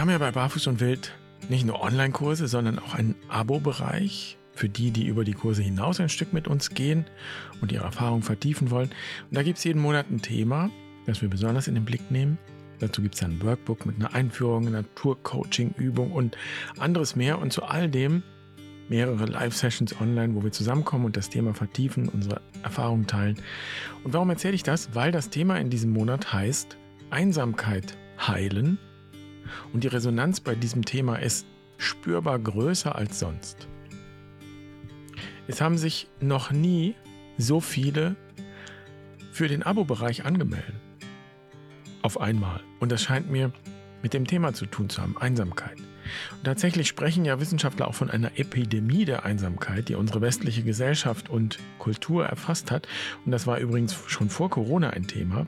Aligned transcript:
Wir 0.00 0.04
haben 0.04 0.12
ja 0.12 0.16
bei 0.16 0.32
Barfuß 0.32 0.66
und 0.68 0.80
Wild 0.80 1.12
nicht 1.50 1.66
nur 1.66 1.82
Online-Kurse, 1.82 2.48
sondern 2.48 2.78
auch 2.78 2.94
einen 2.94 3.16
Abo-Bereich 3.28 4.38
für 4.54 4.70
die, 4.70 4.92
die 4.92 5.04
über 5.04 5.24
die 5.24 5.34
Kurse 5.34 5.60
hinaus 5.60 6.00
ein 6.00 6.08
Stück 6.08 6.32
mit 6.32 6.48
uns 6.48 6.70
gehen 6.70 7.04
und 7.60 7.70
ihre 7.70 7.84
Erfahrungen 7.84 8.22
vertiefen 8.22 8.70
wollen. 8.70 8.88
Und 9.28 9.36
da 9.36 9.42
gibt 9.42 9.58
es 9.58 9.64
jeden 9.64 9.82
Monat 9.82 10.10
ein 10.10 10.22
Thema, 10.22 10.70
das 11.04 11.20
wir 11.20 11.28
besonders 11.28 11.68
in 11.68 11.74
den 11.74 11.84
Blick 11.84 12.10
nehmen. 12.10 12.38
Dazu 12.78 13.02
gibt 13.02 13.16
es 13.16 13.22
ein 13.22 13.42
Workbook 13.42 13.84
mit 13.84 13.96
einer 13.96 14.14
Einführung, 14.14 14.70
Naturcoaching-Übung 14.70 16.12
und 16.12 16.34
anderes 16.78 17.14
mehr. 17.14 17.38
Und 17.38 17.52
zu 17.52 17.64
all 17.64 17.90
dem 17.90 18.22
mehrere 18.88 19.26
Live-Sessions 19.26 20.00
online, 20.00 20.34
wo 20.34 20.42
wir 20.42 20.50
zusammenkommen 20.50 21.04
und 21.04 21.18
das 21.18 21.28
Thema 21.28 21.52
vertiefen, 21.52 22.08
unsere 22.08 22.40
Erfahrungen 22.62 23.06
teilen. 23.06 23.36
Und 24.02 24.14
warum 24.14 24.30
erzähle 24.30 24.54
ich 24.54 24.62
das? 24.62 24.94
Weil 24.94 25.12
das 25.12 25.28
Thema 25.28 25.58
in 25.58 25.68
diesem 25.68 25.90
Monat 25.90 26.32
heißt 26.32 26.78
Einsamkeit 27.10 27.98
heilen. 28.18 28.78
Und 29.72 29.84
die 29.84 29.88
Resonanz 29.88 30.40
bei 30.40 30.54
diesem 30.54 30.84
Thema 30.84 31.16
ist 31.16 31.46
spürbar 31.78 32.38
größer 32.38 32.94
als 32.94 33.18
sonst. 33.18 33.68
Es 35.46 35.60
haben 35.60 35.78
sich 35.78 36.08
noch 36.20 36.50
nie 36.50 36.94
so 37.38 37.60
viele 37.60 38.16
für 39.32 39.48
den 39.48 39.62
Abo-Bereich 39.62 40.24
angemeldet 40.24 40.74
auf 42.02 42.20
einmal. 42.20 42.60
Und 42.78 42.92
das 42.92 43.02
scheint 43.02 43.30
mir 43.30 43.52
mit 44.02 44.14
dem 44.14 44.26
Thema 44.26 44.52
zu 44.52 44.66
tun 44.66 44.88
zu 44.88 45.02
haben, 45.02 45.16
Einsamkeit. 45.18 45.76
Und 46.32 46.44
tatsächlich 46.44 46.88
sprechen 46.88 47.24
ja 47.24 47.40
Wissenschaftler 47.40 47.88
auch 47.88 47.94
von 47.94 48.10
einer 48.10 48.38
Epidemie 48.38 49.04
der 49.04 49.24
Einsamkeit, 49.24 49.88
die 49.88 49.94
unsere 49.94 50.20
westliche 50.20 50.62
Gesellschaft 50.62 51.28
und 51.28 51.58
Kultur 51.78 52.26
erfasst 52.26 52.70
hat. 52.70 52.88
Und 53.24 53.32
das 53.32 53.46
war 53.46 53.58
übrigens 53.58 53.96
schon 54.06 54.30
vor 54.30 54.50
Corona 54.50 54.90
ein 54.90 55.06
Thema. 55.06 55.46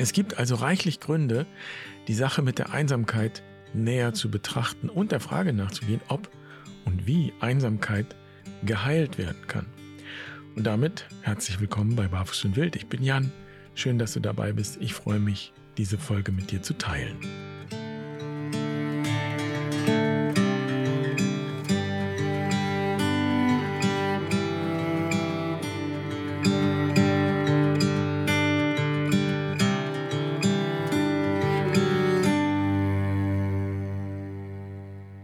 Es 0.00 0.12
gibt 0.12 0.38
also 0.38 0.54
reichlich 0.54 1.00
Gründe, 1.00 1.44
die 2.06 2.14
Sache 2.14 2.40
mit 2.40 2.60
der 2.60 2.72
Einsamkeit 2.72 3.42
näher 3.74 4.14
zu 4.14 4.30
betrachten 4.30 4.88
und 4.88 5.10
der 5.10 5.18
Frage 5.18 5.52
nachzugehen, 5.52 6.00
ob 6.06 6.30
und 6.84 7.08
wie 7.08 7.32
Einsamkeit 7.40 8.14
geheilt 8.64 9.18
werden 9.18 9.44
kann. 9.48 9.66
Und 10.54 10.68
damit 10.68 11.06
herzlich 11.22 11.58
willkommen 11.58 11.96
bei 11.96 12.06
Barfuß 12.06 12.44
und 12.44 12.56
Wild. 12.56 12.76
Ich 12.76 12.86
bin 12.86 13.02
Jan. 13.02 13.32
Schön, 13.74 13.98
dass 13.98 14.12
du 14.12 14.20
dabei 14.20 14.52
bist. 14.52 14.78
Ich 14.80 14.94
freue 14.94 15.18
mich, 15.18 15.52
diese 15.78 15.98
Folge 15.98 16.30
mit 16.30 16.52
dir 16.52 16.62
zu 16.62 16.78
teilen. 16.78 17.16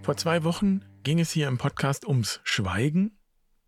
Vor 0.04 0.18
zwei 0.18 0.44
Wochen 0.44 0.84
ging 1.02 1.18
es 1.18 1.30
hier 1.30 1.48
im 1.48 1.56
Podcast 1.56 2.06
ums 2.06 2.40
Schweigen 2.44 3.16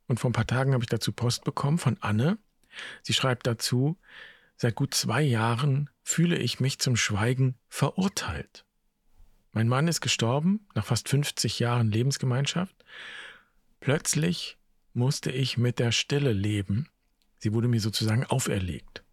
und 0.06 0.20
vor 0.20 0.28
ein 0.28 0.34
paar 0.34 0.46
Tagen 0.46 0.74
habe 0.74 0.84
ich 0.84 0.90
dazu 0.90 1.10
Post 1.10 1.44
bekommen 1.44 1.78
von 1.78 1.96
Anne. 2.02 2.36
Sie 3.02 3.14
schreibt 3.14 3.46
dazu, 3.46 3.96
Seit 4.58 4.74
gut 4.74 4.92
zwei 4.92 5.22
Jahren 5.22 5.88
fühle 6.02 6.36
ich 6.36 6.60
mich 6.60 6.78
zum 6.78 6.94
Schweigen 6.94 7.54
verurteilt. 7.68 8.66
Mein 9.52 9.66
Mann 9.66 9.88
ist 9.88 10.02
gestorben 10.02 10.66
nach 10.74 10.84
fast 10.84 11.08
50 11.08 11.58
Jahren 11.58 11.90
Lebensgemeinschaft. 11.90 12.84
Plötzlich 13.80 14.58
musste 14.92 15.30
ich 15.30 15.56
mit 15.56 15.78
der 15.78 15.90
Stille 15.90 16.34
leben. 16.34 16.90
Sie 17.38 17.54
wurde 17.54 17.68
mir 17.68 17.80
sozusagen 17.80 18.26
auferlegt. 18.26 19.04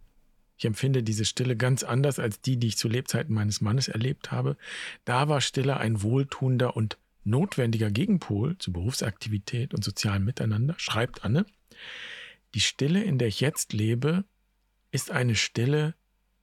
Ich 0.57 0.65
empfinde 0.65 1.03
diese 1.03 1.23
Stille 1.23 1.55
ganz 1.55 1.83
anders 1.83 2.19
als 2.19 2.41
die, 2.41 2.57
die 2.57 2.67
ich 2.67 2.77
zu 2.77 2.89
Lebzeiten 2.89 3.33
meines 3.33 3.61
Mannes 3.61 3.87
erlebt 3.87 4.31
habe. 4.31 4.57
Da 5.05 5.29
war 5.29 5.39
Stille 5.39 5.77
ein 5.77 6.01
wohltuender 6.01 6.75
und 6.75 6.97
notwendiger 7.23 7.91
Gegenpol 7.91 8.57
zu 8.57 8.71
Berufsaktivität 8.71 9.73
und 9.73 9.83
sozialem 9.83 10.25
Miteinander, 10.25 10.75
schreibt 10.77 11.23
Anne. 11.23 11.45
Die 12.53 12.59
Stille, 12.59 13.03
in 13.03 13.17
der 13.17 13.27
ich 13.27 13.39
jetzt 13.39 13.73
lebe, 13.73 14.25
ist 14.91 15.11
eine 15.11 15.35
Stille, 15.35 15.95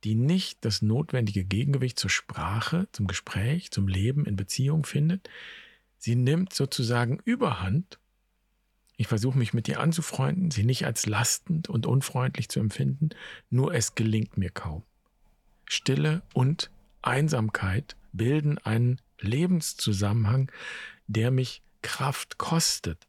die 0.04 0.14
nicht 0.14 0.64
das 0.64 0.82
notwendige 0.82 1.44
Gegengewicht 1.44 1.98
zur 1.98 2.10
Sprache, 2.10 2.88
zum 2.92 3.06
Gespräch, 3.06 3.70
zum 3.70 3.86
Leben 3.86 4.24
in 4.24 4.36
Beziehung 4.36 4.84
findet. 4.84 5.28
Sie 5.98 6.16
nimmt 6.16 6.52
sozusagen 6.52 7.20
Überhand. 7.24 7.98
Ich 8.97 9.06
versuche 9.06 9.38
mich 9.38 9.54
mit 9.54 9.68
ihr 9.68 9.80
anzufreunden, 9.80 10.50
sie 10.50 10.64
nicht 10.64 10.84
als 10.84 11.06
lastend 11.06 11.68
und 11.68 11.86
unfreundlich 11.86 12.48
zu 12.48 12.60
empfinden, 12.60 13.10
nur 13.50 13.74
es 13.74 13.94
gelingt 13.94 14.36
mir 14.36 14.50
kaum. 14.50 14.82
Stille 15.64 16.22
und 16.34 16.70
Einsamkeit 17.02 17.97
bilden 18.12 18.58
einen 18.58 19.00
Lebenszusammenhang, 19.20 20.50
der 21.06 21.31
mich 21.31 21.62
Kraft 21.82 22.38
kostet, 22.38 23.06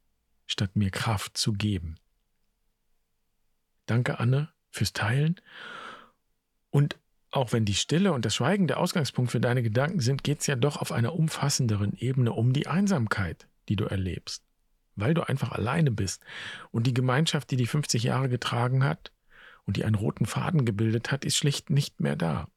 statt 0.48 0.76
mir 0.76 0.92
Kraft 0.92 1.38
zu 1.38 1.54
geben. 1.54 1.96
Danke, 3.86 4.20
Anne, 4.20 4.50
fürs 4.70 4.94
Teilen. 4.94 5.40
Und 6.70 6.98
auch 7.32 7.54
wenn 7.54 7.66
die 7.66 7.74
Stille 7.74 8.12
und 8.12 8.26
das 8.26 8.36
Schweigen 8.36 8.68
der 8.68 8.80
Ausgangspunkt 8.80 9.32
für 9.32 9.40
deine 9.40 9.64
Gedanken 9.64 10.02
sind, 10.02 10.24
geht 10.24 10.42
es 10.42 10.48
ja 10.48 10.56
doch 10.56 10.78
auf 10.78 10.92
einer 10.92 11.14
umfassenderen 11.14 11.94
Ebene 11.98 12.34
um 12.34 12.52
die 12.54 12.68
Einsamkeit, 12.68 13.48
die 13.70 13.78
du 13.78 13.86
erlebst, 13.86 14.44
weil 14.96 15.14
du 15.14 15.28
einfach 15.28 15.52
alleine 15.54 15.92
bist. 15.92 16.22
Und 16.72 16.88
die 16.88 16.94
Gemeinschaft, 16.94 17.50
die 17.52 17.56
die 17.56 17.68
50 17.68 18.04
Jahre 18.04 18.28
getragen 18.28 18.84
hat 18.84 19.14
und 19.66 19.78
die 19.78 19.86
einen 19.86 19.96
roten 19.96 20.26
Faden 20.26 20.66
gebildet 20.66 21.12
hat, 21.12 21.24
ist 21.24 21.38
schlicht 21.38 21.70
nicht 21.70 22.02
mehr 22.02 22.18
da. 22.18 22.50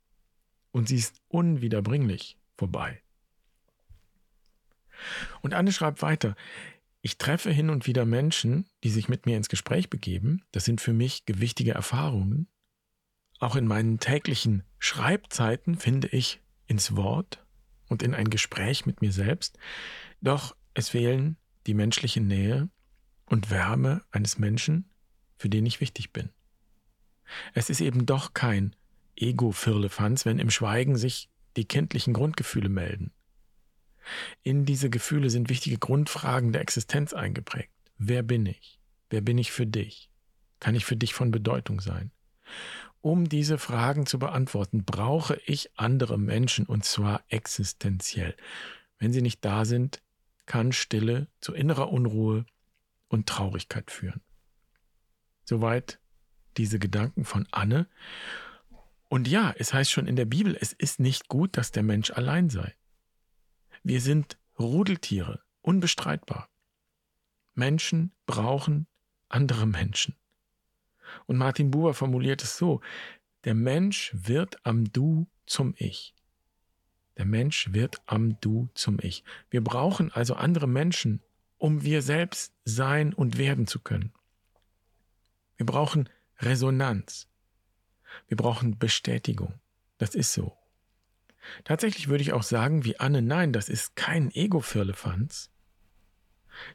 Und 0.72 0.88
sie 0.88 0.96
ist 0.96 1.20
unwiederbringlich 1.28 2.36
vorbei. 2.56 3.03
Und 5.42 5.54
Anne 5.54 5.72
schreibt 5.72 6.02
weiter, 6.02 6.36
ich 7.02 7.18
treffe 7.18 7.50
hin 7.50 7.68
und 7.68 7.86
wieder 7.86 8.06
Menschen, 8.06 8.66
die 8.82 8.90
sich 8.90 9.08
mit 9.08 9.26
mir 9.26 9.36
ins 9.36 9.48
Gespräch 9.48 9.90
begeben. 9.90 10.42
Das 10.52 10.64
sind 10.64 10.80
für 10.80 10.94
mich 10.94 11.26
gewichtige 11.26 11.72
Erfahrungen. 11.72 12.48
Auch 13.40 13.56
in 13.56 13.66
meinen 13.66 13.98
täglichen 13.98 14.62
Schreibzeiten 14.78 15.76
finde 15.76 16.08
ich 16.08 16.40
ins 16.66 16.96
Wort 16.96 17.44
und 17.88 18.02
in 18.02 18.14
ein 18.14 18.30
Gespräch 18.30 18.86
mit 18.86 19.02
mir 19.02 19.12
selbst. 19.12 19.58
Doch 20.22 20.56
es 20.72 20.88
fehlen 20.88 21.36
die 21.66 21.74
menschliche 21.74 22.20
Nähe 22.20 22.70
und 23.26 23.50
Wärme 23.50 24.02
eines 24.10 24.38
Menschen, 24.38 24.88
für 25.36 25.48
den 25.50 25.66
ich 25.66 25.80
wichtig 25.80 26.12
bin. 26.12 26.30
Es 27.52 27.70
ist 27.70 27.80
eben 27.80 28.06
doch 28.06 28.34
kein 28.34 28.74
Ego-Firlefanz, 29.16 30.24
wenn 30.24 30.38
im 30.38 30.50
Schweigen 30.50 30.96
sich 30.96 31.28
die 31.56 31.66
kindlichen 31.66 32.14
Grundgefühle 32.14 32.68
melden. 32.68 33.12
In 34.42 34.64
diese 34.64 34.90
Gefühle 34.90 35.30
sind 35.30 35.48
wichtige 35.48 35.78
Grundfragen 35.78 36.52
der 36.52 36.62
Existenz 36.62 37.12
eingeprägt. 37.12 37.70
Wer 37.98 38.22
bin 38.22 38.46
ich? 38.46 38.80
Wer 39.10 39.20
bin 39.20 39.38
ich 39.38 39.52
für 39.52 39.66
dich? 39.66 40.10
Kann 40.60 40.74
ich 40.74 40.84
für 40.84 40.96
dich 40.96 41.14
von 41.14 41.30
Bedeutung 41.30 41.80
sein? 41.80 42.10
Um 43.00 43.28
diese 43.28 43.58
Fragen 43.58 44.06
zu 44.06 44.18
beantworten, 44.18 44.84
brauche 44.84 45.38
ich 45.44 45.70
andere 45.78 46.18
Menschen 46.18 46.64
und 46.66 46.84
zwar 46.84 47.22
existenziell. 47.28 48.34
Wenn 48.98 49.12
sie 49.12 49.22
nicht 49.22 49.44
da 49.44 49.64
sind, 49.64 50.00
kann 50.46 50.72
Stille 50.72 51.28
zu 51.40 51.52
innerer 51.52 51.90
Unruhe 51.90 52.46
und 53.08 53.26
Traurigkeit 53.28 53.90
führen. 53.90 54.22
Soweit 55.44 55.98
diese 56.56 56.78
Gedanken 56.78 57.24
von 57.24 57.46
Anne. 57.50 57.88
Und 59.08 59.28
ja, 59.28 59.54
es 59.58 59.74
heißt 59.74 59.90
schon 59.90 60.06
in 60.06 60.16
der 60.16 60.24
Bibel, 60.24 60.56
es 60.58 60.72
ist 60.72 61.00
nicht 61.00 61.28
gut, 61.28 61.56
dass 61.56 61.72
der 61.72 61.82
Mensch 61.82 62.10
allein 62.10 62.48
sei. 62.48 62.74
Wir 63.86 64.00
sind 64.00 64.38
Rudeltiere, 64.58 65.42
unbestreitbar. 65.60 66.48
Menschen 67.52 68.12
brauchen 68.24 68.86
andere 69.28 69.66
Menschen. 69.66 70.16
Und 71.26 71.36
Martin 71.36 71.70
Buber 71.70 71.92
formuliert 71.92 72.42
es 72.42 72.56
so, 72.56 72.80
der 73.44 73.54
Mensch 73.54 74.10
wird 74.14 74.64
am 74.64 74.90
Du 74.90 75.26
zum 75.44 75.74
Ich. 75.76 76.14
Der 77.18 77.26
Mensch 77.26 77.74
wird 77.74 78.00
am 78.06 78.40
Du 78.40 78.70
zum 78.72 78.98
Ich. 79.02 79.22
Wir 79.50 79.62
brauchen 79.62 80.10
also 80.10 80.32
andere 80.32 80.66
Menschen, 80.66 81.22
um 81.58 81.82
wir 81.82 82.00
selbst 82.00 82.54
sein 82.64 83.12
und 83.12 83.36
werden 83.36 83.66
zu 83.66 83.80
können. 83.80 84.14
Wir 85.58 85.66
brauchen 85.66 86.08
Resonanz. 86.38 87.28
Wir 88.28 88.38
brauchen 88.38 88.78
Bestätigung. 88.78 89.60
Das 89.98 90.14
ist 90.14 90.32
so. 90.32 90.56
Tatsächlich 91.64 92.08
würde 92.08 92.22
ich 92.22 92.32
auch 92.32 92.42
sagen, 92.42 92.84
wie 92.84 92.98
Anne, 92.98 93.22
nein, 93.22 93.52
das 93.52 93.68
ist 93.68 93.96
kein 93.96 94.30
Ego-Firlefanz, 94.30 95.50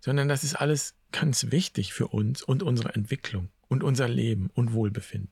sondern 0.01 0.27
das 0.27 0.43
ist 0.43 0.55
alles 0.55 0.95
ganz 1.11 1.51
wichtig 1.51 1.93
für 1.93 2.07
uns 2.07 2.43
und 2.43 2.63
unsere 2.63 2.93
Entwicklung 2.93 3.49
und 3.67 3.83
unser 3.83 4.07
Leben 4.07 4.49
und 4.53 4.73
Wohlbefinden. 4.73 5.31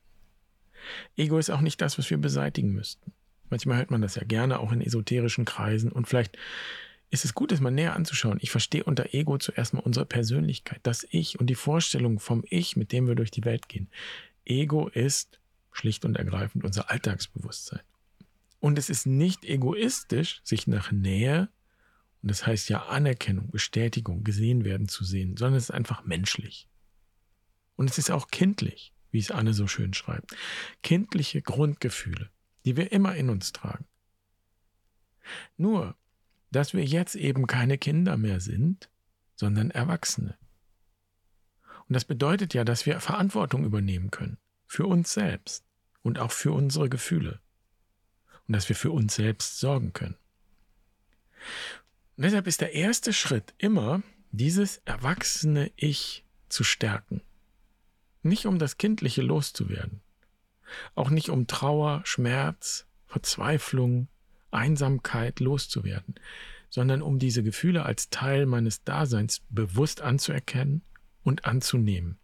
Ego 1.16 1.38
ist 1.38 1.50
auch 1.50 1.62
nicht 1.62 1.82
das, 1.82 1.98
was 1.98 2.10
wir 2.10 2.18
beseitigen 2.18 2.72
müssten. 2.72 3.14
Manchmal 3.50 3.78
hört 3.78 3.92
man 3.92 4.02
das 4.02 4.16
ja 4.16 4.24
gerne 4.24 4.60
auch 4.60 4.72
in 4.72 4.82
esoterischen 4.82 5.46
Kreisen 5.46 5.92
und 5.92 6.08
vielleicht 6.08 6.38
ist 7.10 7.24
es 7.24 7.34
gut, 7.34 7.54
es 7.54 7.62
mal 7.62 7.72
näher 7.72 7.96
anzuschauen. 7.96 8.40
Ich 8.42 8.52
verstehe 8.52 8.84
unter 8.84 9.14
Ego 9.14 9.38
zuerst 9.38 9.74
mal 9.74 9.80
unsere 9.80 10.06
Persönlichkeit, 10.06 10.80
das 10.84 11.08
Ich 11.10 11.40
und 11.40 11.48
die 11.48 11.56
Vorstellung 11.56 12.20
vom 12.20 12.44
Ich, 12.50 12.76
mit 12.76 12.92
dem 12.92 13.08
wir 13.08 13.16
durch 13.16 13.32
die 13.32 13.46
Welt 13.46 13.70
gehen. 13.70 13.90
Ego 14.46 14.90
ist 14.90 15.40
schlicht 15.72 16.04
und 16.04 16.18
ergreifend 16.18 16.66
unser 16.66 16.90
Alltagsbewusstsein. 16.90 17.82
Und 18.60 18.80
es 18.80 18.90
ist 18.90 19.06
nicht 19.06 19.46
egoistisch, 19.46 20.42
sich 20.44 20.68
nach 20.68 20.92
Nähe, 20.92 21.50
und 22.22 22.32
das 22.32 22.46
heißt 22.46 22.70
ja 22.70 22.88
Anerkennung, 22.88 23.52
Bestätigung, 23.52 24.24
gesehen 24.24 24.66
werden 24.66 24.88
zu 24.88 25.04
sehen, 25.04 25.38
sondern 25.38 25.58
es 25.58 25.66
ist 25.66 25.76
einfach 25.76 26.04
menschlich. 26.04 26.68
Und 27.76 27.90
es 27.90 27.98
ist 27.98 28.10
auch 28.10 28.30
kindlich, 28.30 28.94
wie 29.12 29.20
es 29.20 29.32
Anne 29.32 29.54
so 29.54 29.68
schön 29.68 29.94
schreibt. 29.94 30.36
Kindliche 30.82 31.42
Grundgefühle, 31.42 32.32
die 32.66 32.76
wir 32.76 32.92
immer 32.92 33.16
in 33.16 33.30
uns 33.30 33.54
tragen. 33.54 33.86
Nur, 35.58 35.96
dass 36.52 36.74
wir 36.74 36.84
jetzt 36.84 37.16
eben 37.16 37.46
keine 37.46 37.78
Kinder 37.78 38.18
mehr 38.18 38.40
sind, 38.40 38.90
sondern 39.36 39.70
Erwachsene. 39.70 40.38
Und 41.88 41.94
das 41.94 42.06
bedeutet 42.06 42.54
ja, 42.54 42.64
dass 42.64 42.86
wir 42.86 43.00
Verantwortung 43.00 43.64
übernehmen 43.64 44.12
können. 44.12 44.38
Für 44.66 44.88
uns 44.88 45.14
selbst 45.14 45.66
und 46.02 46.20
auch 46.20 46.32
für 46.32 46.52
unsere 46.52 46.90
Gefühle 46.90 47.40
und 48.48 48.54
dass 48.54 48.70
wir 48.70 48.76
für 48.76 48.92
uns 48.92 49.16
selbst 49.16 49.60
sorgen 49.60 49.94
können. 49.94 50.16
Und 52.16 52.24
deshalb 52.24 52.48
ist 52.48 52.62
der 52.62 52.74
erste 52.74 53.14
Schritt 53.14 53.54
immer, 53.58 54.02
dieses 54.32 54.78
erwachsene 54.86 55.72
Ich 55.76 56.26
zu 56.50 56.64
stärken. 56.64 57.22
Nicht 58.24 58.46
um 58.46 58.60
das 58.60 58.78
Kindliche 58.78 59.22
loszuwerden. 59.22 60.02
Auch 60.96 61.10
nicht 61.10 61.30
um 61.30 61.48
Trauer, 61.48 62.02
Schmerz, 62.06 62.86
Verzweiflung, 63.06 64.08
Einsamkeit 64.52 65.40
loszuwerden, 65.40 66.16
sondern 66.70 67.02
um 67.02 67.20
diese 67.20 67.44
Gefühle 67.44 67.84
als 67.84 68.10
Teil 68.10 68.46
meines 68.46 68.84
Daseins 68.84 69.42
bewusst 69.50 70.02
anzuerkennen 70.02 70.82
und 71.24 71.46
anzunehmen. 71.46 72.18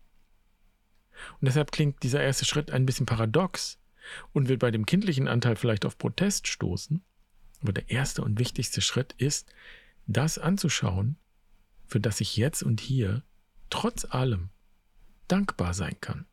Und 1.39 1.45
deshalb 1.45 1.71
klingt 1.71 2.03
dieser 2.03 2.21
erste 2.21 2.45
Schritt 2.45 2.71
ein 2.71 2.85
bisschen 2.85 3.05
paradox, 3.05 3.77
und 4.31 4.49
wird 4.49 4.59
bei 4.59 4.71
dem 4.71 4.85
kindlichen 4.85 5.27
Anteil 5.27 5.55
vielleicht 5.55 5.85
auf 5.85 5.97
Protest 5.97 6.47
stoßen. 6.47 7.03
Aber 7.61 7.73
der 7.73 7.89
erste 7.89 8.23
und 8.23 8.39
wichtigste 8.39 8.81
Schritt 8.81 9.13
ist, 9.17 9.53
das 10.05 10.37
anzuschauen, 10.37 11.17
für 11.87 11.99
das 11.99 12.21
ich 12.21 12.37
jetzt 12.37 12.63
und 12.63 12.81
hier 12.81 13.23
trotz 13.69 14.05
allem 14.05 14.49
dankbar 15.27 15.73
sein 15.73 15.95
kann. 16.01 16.25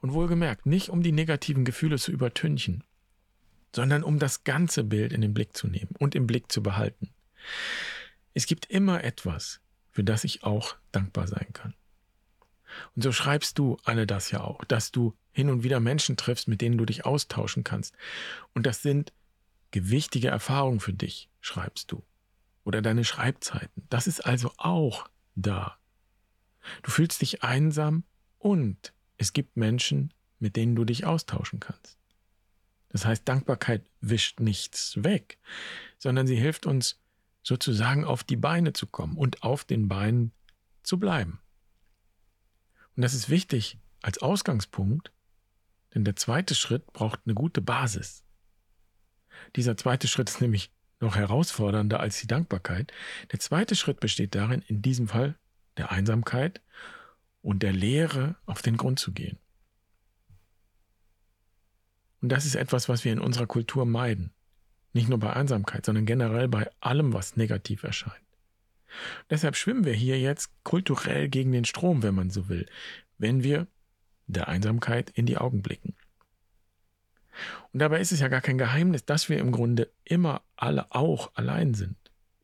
Und 0.00 0.12
wohlgemerkt, 0.12 0.66
nicht 0.66 0.90
um 0.90 1.02
die 1.02 1.12
negativen 1.12 1.64
Gefühle 1.64 1.98
zu 1.98 2.12
übertünchen, 2.12 2.84
sondern 3.74 4.04
um 4.04 4.18
das 4.18 4.44
ganze 4.44 4.84
Bild 4.84 5.12
in 5.12 5.22
den 5.22 5.34
Blick 5.34 5.56
zu 5.56 5.66
nehmen 5.66 5.96
und 5.98 6.14
im 6.14 6.26
Blick 6.26 6.52
zu 6.52 6.62
behalten. 6.62 7.12
Es 8.34 8.46
gibt 8.46 8.66
immer 8.66 9.02
etwas, 9.02 9.60
für 9.90 10.04
das 10.04 10.24
ich 10.24 10.44
auch 10.44 10.76
dankbar 10.92 11.26
sein 11.26 11.48
kann. 11.52 11.74
Und 12.94 13.02
so 13.02 13.12
schreibst 13.12 13.58
du, 13.58 13.76
Anne, 13.84 14.06
das 14.06 14.30
ja 14.30 14.42
auch, 14.42 14.64
dass 14.64 14.92
du 14.92 15.14
hin 15.32 15.50
und 15.50 15.62
wieder 15.62 15.80
Menschen 15.80 16.16
triffst, 16.16 16.48
mit 16.48 16.60
denen 16.60 16.78
du 16.78 16.84
dich 16.84 17.04
austauschen 17.04 17.64
kannst. 17.64 17.94
Und 18.54 18.66
das 18.66 18.82
sind 18.82 19.12
gewichtige 19.70 20.28
Erfahrungen 20.28 20.80
für 20.80 20.92
dich, 20.92 21.30
schreibst 21.40 21.90
du. 21.90 22.02
Oder 22.64 22.82
deine 22.82 23.04
Schreibzeiten. 23.04 23.86
Das 23.90 24.06
ist 24.06 24.20
also 24.20 24.52
auch 24.56 25.08
da. 25.34 25.78
Du 26.82 26.90
fühlst 26.90 27.22
dich 27.22 27.42
einsam 27.42 28.04
und 28.38 28.92
es 29.16 29.32
gibt 29.32 29.56
Menschen, 29.56 30.12
mit 30.38 30.56
denen 30.56 30.76
du 30.76 30.84
dich 30.84 31.06
austauschen 31.06 31.60
kannst. 31.60 31.98
Das 32.90 33.06
heißt, 33.06 33.26
Dankbarkeit 33.26 33.88
wischt 34.00 34.38
nichts 34.38 35.02
weg, 35.02 35.38
sondern 35.98 36.26
sie 36.26 36.36
hilft 36.36 36.66
uns 36.66 37.00
sozusagen 37.42 38.04
auf 38.04 38.22
die 38.22 38.36
Beine 38.36 38.72
zu 38.74 38.86
kommen 38.86 39.16
und 39.16 39.42
auf 39.42 39.64
den 39.64 39.88
Beinen 39.88 40.32
zu 40.82 40.98
bleiben. 40.98 41.40
Und 42.96 43.02
das 43.02 43.14
ist 43.14 43.28
wichtig 43.28 43.78
als 44.02 44.18
Ausgangspunkt, 44.18 45.12
denn 45.94 46.04
der 46.04 46.16
zweite 46.16 46.54
Schritt 46.54 46.92
braucht 46.92 47.20
eine 47.24 47.34
gute 47.34 47.60
Basis. 47.60 48.24
Dieser 49.56 49.76
zweite 49.76 50.08
Schritt 50.08 50.30
ist 50.30 50.40
nämlich 50.40 50.70
noch 51.00 51.16
herausfordernder 51.16 52.00
als 52.00 52.20
die 52.20 52.26
Dankbarkeit. 52.26 52.92
Der 53.32 53.40
zweite 53.40 53.74
Schritt 53.74 54.00
besteht 54.00 54.34
darin, 54.34 54.62
in 54.66 54.82
diesem 54.82 55.08
Fall 55.08 55.36
der 55.76 55.90
Einsamkeit 55.90 56.60
und 57.40 57.62
der 57.62 57.72
Lehre 57.72 58.36
auf 58.46 58.62
den 58.62 58.76
Grund 58.76 58.98
zu 58.98 59.12
gehen. 59.12 59.38
Und 62.20 62.28
das 62.28 62.46
ist 62.46 62.54
etwas, 62.54 62.88
was 62.88 63.04
wir 63.04 63.12
in 63.12 63.18
unserer 63.18 63.46
Kultur 63.46 63.84
meiden. 63.84 64.32
Nicht 64.92 65.08
nur 65.08 65.18
bei 65.18 65.32
Einsamkeit, 65.32 65.84
sondern 65.84 66.06
generell 66.06 66.48
bei 66.48 66.70
allem, 66.80 67.12
was 67.12 67.36
negativ 67.36 67.82
erscheint. 67.82 68.22
Deshalb 69.30 69.56
schwimmen 69.56 69.84
wir 69.84 69.94
hier 69.94 70.18
jetzt 70.20 70.50
kulturell 70.64 71.28
gegen 71.28 71.52
den 71.52 71.64
Strom, 71.64 72.02
wenn 72.02 72.14
man 72.14 72.30
so 72.30 72.48
will, 72.48 72.66
wenn 73.18 73.42
wir 73.42 73.66
der 74.26 74.48
Einsamkeit 74.48 75.10
in 75.10 75.26
die 75.26 75.38
Augen 75.38 75.62
blicken. 75.62 75.94
Und 77.72 77.80
dabei 77.80 78.00
ist 78.00 78.12
es 78.12 78.20
ja 78.20 78.28
gar 78.28 78.40
kein 78.40 78.58
Geheimnis, 78.58 79.04
dass 79.04 79.28
wir 79.28 79.38
im 79.38 79.52
Grunde 79.52 79.90
immer 80.04 80.42
alle 80.56 80.90
auch 80.90 81.32
allein 81.34 81.74
sind. 81.74 81.96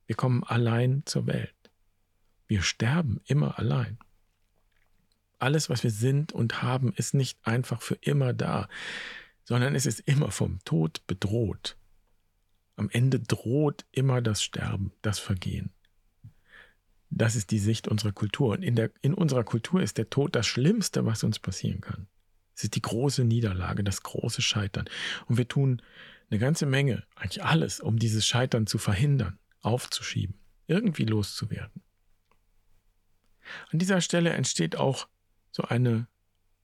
Wir 0.06 0.17
kommen 0.17 0.43
allein 0.45 1.03
zur 1.05 1.27
Welt. 1.27 1.55
Wir 2.47 2.62
sterben 2.62 3.21
immer 3.27 3.59
allein. 3.59 3.99
Alles, 5.39 5.69
was 5.69 5.83
wir 5.83 5.91
sind 5.91 6.33
und 6.33 6.62
haben, 6.62 6.93
ist 6.95 7.15
nicht 7.15 7.39
einfach 7.47 7.83
für 7.83 7.97
immer 7.97 8.33
da, 8.33 8.69
sondern 9.45 9.75
es 9.75 9.87
ist 9.87 10.00
immer 10.00 10.31
vom 10.31 10.59
Tod 10.65 11.06
bedroht. 11.06 11.77
Am 12.77 12.89
Ende 12.91 13.21
droht 13.21 13.85
immer 13.93 14.23
das 14.23 14.43
Sterben, 14.43 14.93
das 15.03 15.19
Vergehen. 15.19 15.71
Das 17.11 17.37
ist 17.37 17.51
die 17.51 17.59
Sicht 17.59 17.89
unserer 17.89 18.13
Kultur. 18.13 18.51
Und 18.51 18.63
in, 18.63 18.77
der, 18.77 18.91
in 19.01 19.15
unserer 19.15 19.45
Kultur 19.45 19.83
ist 19.83 19.99
der 19.99 20.11
Tod 20.11 20.35
das 20.37 20.47
Schlimmste, 20.47 21.07
was 21.07 21.25
uns 21.25 21.39
passieren 21.39 21.81
kann. 21.81 22.07
Es 22.55 22.65
ist 22.65 22.75
die 22.75 22.83
große 22.83 23.25
Niederlage, 23.25 23.85
das 23.85 24.03
große 24.03 24.43
Scheitern. 24.43 24.89
Und 25.27 25.39
wir 25.39 25.49
tun 25.49 25.81
eine 26.31 26.39
ganze 26.39 26.67
Menge, 26.67 27.05
eigentlich 27.15 27.43
alles, 27.45 27.81
um 27.81 27.99
dieses 27.99 28.27
Scheitern 28.27 28.67
zu 28.67 28.79
verhindern, 28.79 29.39
aufzuschieben, 29.63 30.39
irgendwie 30.67 31.05
loszuwerden. 31.05 31.83
An 33.71 33.79
dieser 33.79 34.01
Stelle 34.01 34.31
entsteht 34.31 34.77
auch 34.77 35.09
so 35.51 35.63
eine 35.63 36.07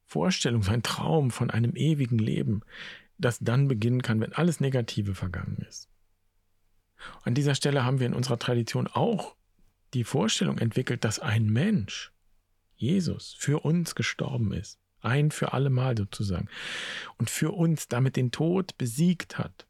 Vorstellung, 0.04 0.62
so 0.62 0.70
ein 0.70 0.82
Traum 0.82 1.30
von 1.30 1.50
einem 1.50 1.74
ewigen 1.76 2.18
Leben, 2.18 2.62
das 3.16 3.38
dann 3.38 3.68
beginnen 3.68 4.02
kann, 4.02 4.20
wenn 4.20 4.32
alles 4.32 4.60
Negative 4.60 5.14
vergangen 5.14 5.64
ist. 5.68 5.88
An 7.22 7.34
dieser 7.34 7.54
Stelle 7.54 7.84
haben 7.84 8.00
wir 8.00 8.06
in 8.06 8.14
unserer 8.14 8.38
Tradition 8.38 8.86
auch 8.86 9.36
die 9.94 10.04
Vorstellung 10.04 10.58
entwickelt, 10.58 11.04
dass 11.04 11.18
ein 11.18 11.46
Mensch, 11.46 12.12
Jesus, 12.76 13.34
für 13.38 13.64
uns 13.64 13.94
gestorben 13.94 14.52
ist. 14.52 14.78
Ein 15.00 15.30
für 15.30 15.52
alle 15.52 15.70
Mal 15.70 15.96
sozusagen. 15.96 16.48
Und 17.18 17.30
für 17.30 17.52
uns 17.52 17.88
damit 17.88 18.16
den 18.16 18.30
Tod 18.30 18.76
besiegt 18.78 19.38
hat. 19.38 19.66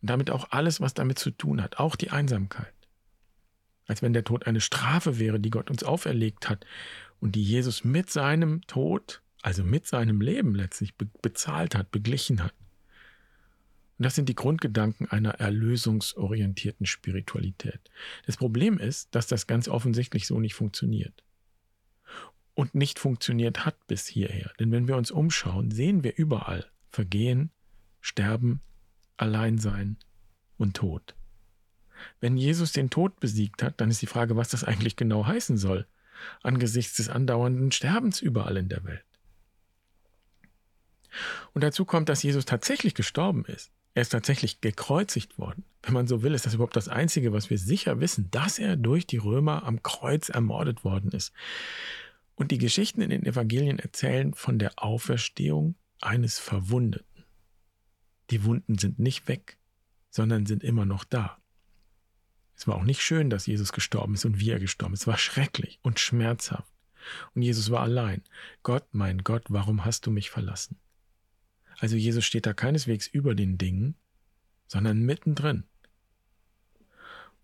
Und 0.00 0.10
damit 0.10 0.30
auch 0.30 0.50
alles, 0.50 0.80
was 0.80 0.94
damit 0.94 1.18
zu 1.18 1.30
tun 1.30 1.62
hat, 1.62 1.78
auch 1.78 1.96
die 1.96 2.10
Einsamkeit. 2.10 2.72
Als 3.86 4.02
wenn 4.02 4.14
der 4.14 4.24
Tod 4.24 4.46
eine 4.46 4.60
Strafe 4.60 5.18
wäre, 5.18 5.38
die 5.38 5.50
Gott 5.50 5.70
uns 5.70 5.84
auferlegt 5.84 6.48
hat 6.48 6.64
und 7.20 7.34
die 7.34 7.44
Jesus 7.44 7.84
mit 7.84 8.10
seinem 8.10 8.62
Tod, 8.66 9.22
also 9.42 9.62
mit 9.62 9.86
seinem 9.86 10.20
Leben 10.22 10.54
letztlich 10.54 10.96
be 10.96 11.06
bezahlt 11.20 11.74
hat, 11.74 11.90
beglichen 11.90 12.42
hat. 12.42 12.54
Und 13.98 14.04
das 14.04 14.14
sind 14.14 14.28
die 14.28 14.34
Grundgedanken 14.34 15.08
einer 15.08 15.34
erlösungsorientierten 15.34 16.86
Spiritualität. 16.86 17.80
Das 18.26 18.36
Problem 18.36 18.78
ist, 18.78 19.14
dass 19.14 19.26
das 19.26 19.46
ganz 19.46 19.68
offensichtlich 19.68 20.26
so 20.26 20.40
nicht 20.40 20.54
funktioniert. 20.54 21.22
Und 22.54 22.74
nicht 22.74 22.98
funktioniert 22.98 23.64
hat 23.64 23.86
bis 23.86 24.06
hierher. 24.06 24.52
Denn 24.58 24.72
wenn 24.72 24.88
wir 24.88 24.96
uns 24.96 25.10
umschauen, 25.10 25.70
sehen 25.70 26.04
wir 26.04 26.16
überall 26.16 26.66
Vergehen, 26.90 27.50
Sterben, 28.00 28.60
Alleinsein 29.16 29.96
und 30.56 30.76
Tod. 30.76 31.14
Wenn 32.20 32.36
Jesus 32.36 32.72
den 32.72 32.90
Tod 32.90 33.18
besiegt 33.20 33.62
hat, 33.62 33.80
dann 33.80 33.90
ist 33.90 34.02
die 34.02 34.06
Frage, 34.06 34.36
was 34.36 34.48
das 34.48 34.64
eigentlich 34.64 34.96
genau 34.96 35.26
heißen 35.26 35.56
soll, 35.56 35.86
angesichts 36.42 36.96
des 36.96 37.08
andauernden 37.08 37.72
Sterbens 37.72 38.20
überall 38.20 38.56
in 38.56 38.68
der 38.68 38.84
Welt. 38.84 39.04
Und 41.52 41.62
dazu 41.62 41.84
kommt, 41.84 42.08
dass 42.08 42.22
Jesus 42.22 42.44
tatsächlich 42.44 42.94
gestorben 42.94 43.44
ist. 43.44 43.70
Er 43.94 44.02
ist 44.02 44.10
tatsächlich 44.10 44.60
gekreuzigt 44.60 45.38
worden. 45.38 45.64
Wenn 45.82 45.94
man 45.94 46.08
so 46.08 46.22
will, 46.22 46.34
ist 46.34 46.46
das 46.46 46.54
überhaupt 46.54 46.76
das 46.76 46.88
Einzige, 46.88 47.32
was 47.32 47.48
wir 47.48 47.58
sicher 47.58 48.00
wissen, 48.00 48.28
dass 48.30 48.58
er 48.58 48.76
durch 48.76 49.06
die 49.06 49.18
Römer 49.18 49.64
am 49.64 49.82
Kreuz 49.82 50.28
ermordet 50.28 50.84
worden 50.84 51.12
ist. 51.12 51.32
Und 52.34 52.50
die 52.50 52.58
Geschichten 52.58 53.00
in 53.00 53.10
den 53.10 53.24
Evangelien 53.24 53.78
erzählen 53.78 54.34
von 54.34 54.58
der 54.58 54.82
Auferstehung 54.82 55.76
eines 56.00 56.40
Verwundeten. 56.40 57.24
Die 58.30 58.44
Wunden 58.44 58.78
sind 58.78 58.98
nicht 58.98 59.28
weg, 59.28 59.58
sondern 60.10 60.46
sind 60.46 60.64
immer 60.64 60.84
noch 60.84 61.04
da. 61.04 61.38
Es 62.56 62.66
war 62.66 62.76
auch 62.76 62.84
nicht 62.84 63.02
schön, 63.02 63.30
dass 63.30 63.46
Jesus 63.46 63.72
gestorben 63.72 64.14
ist 64.14 64.24
und 64.24 64.40
wie 64.40 64.50
er 64.50 64.58
gestorben 64.58 64.94
ist. 64.94 65.02
Es 65.02 65.06
war 65.06 65.18
schrecklich 65.18 65.78
und 65.82 66.00
schmerzhaft. 66.00 66.72
Und 67.34 67.42
Jesus 67.42 67.70
war 67.70 67.82
allein. 67.82 68.22
Gott, 68.62 68.86
mein 68.92 69.22
Gott, 69.22 69.44
warum 69.48 69.84
hast 69.84 70.06
du 70.06 70.10
mich 70.10 70.30
verlassen? 70.30 70.78
Also 71.78 71.96
Jesus 71.96 72.24
steht 72.24 72.46
da 72.46 72.52
keineswegs 72.52 73.06
über 73.06 73.34
den 73.34 73.58
Dingen, 73.58 73.96
sondern 74.66 75.00
mittendrin. 75.00 75.64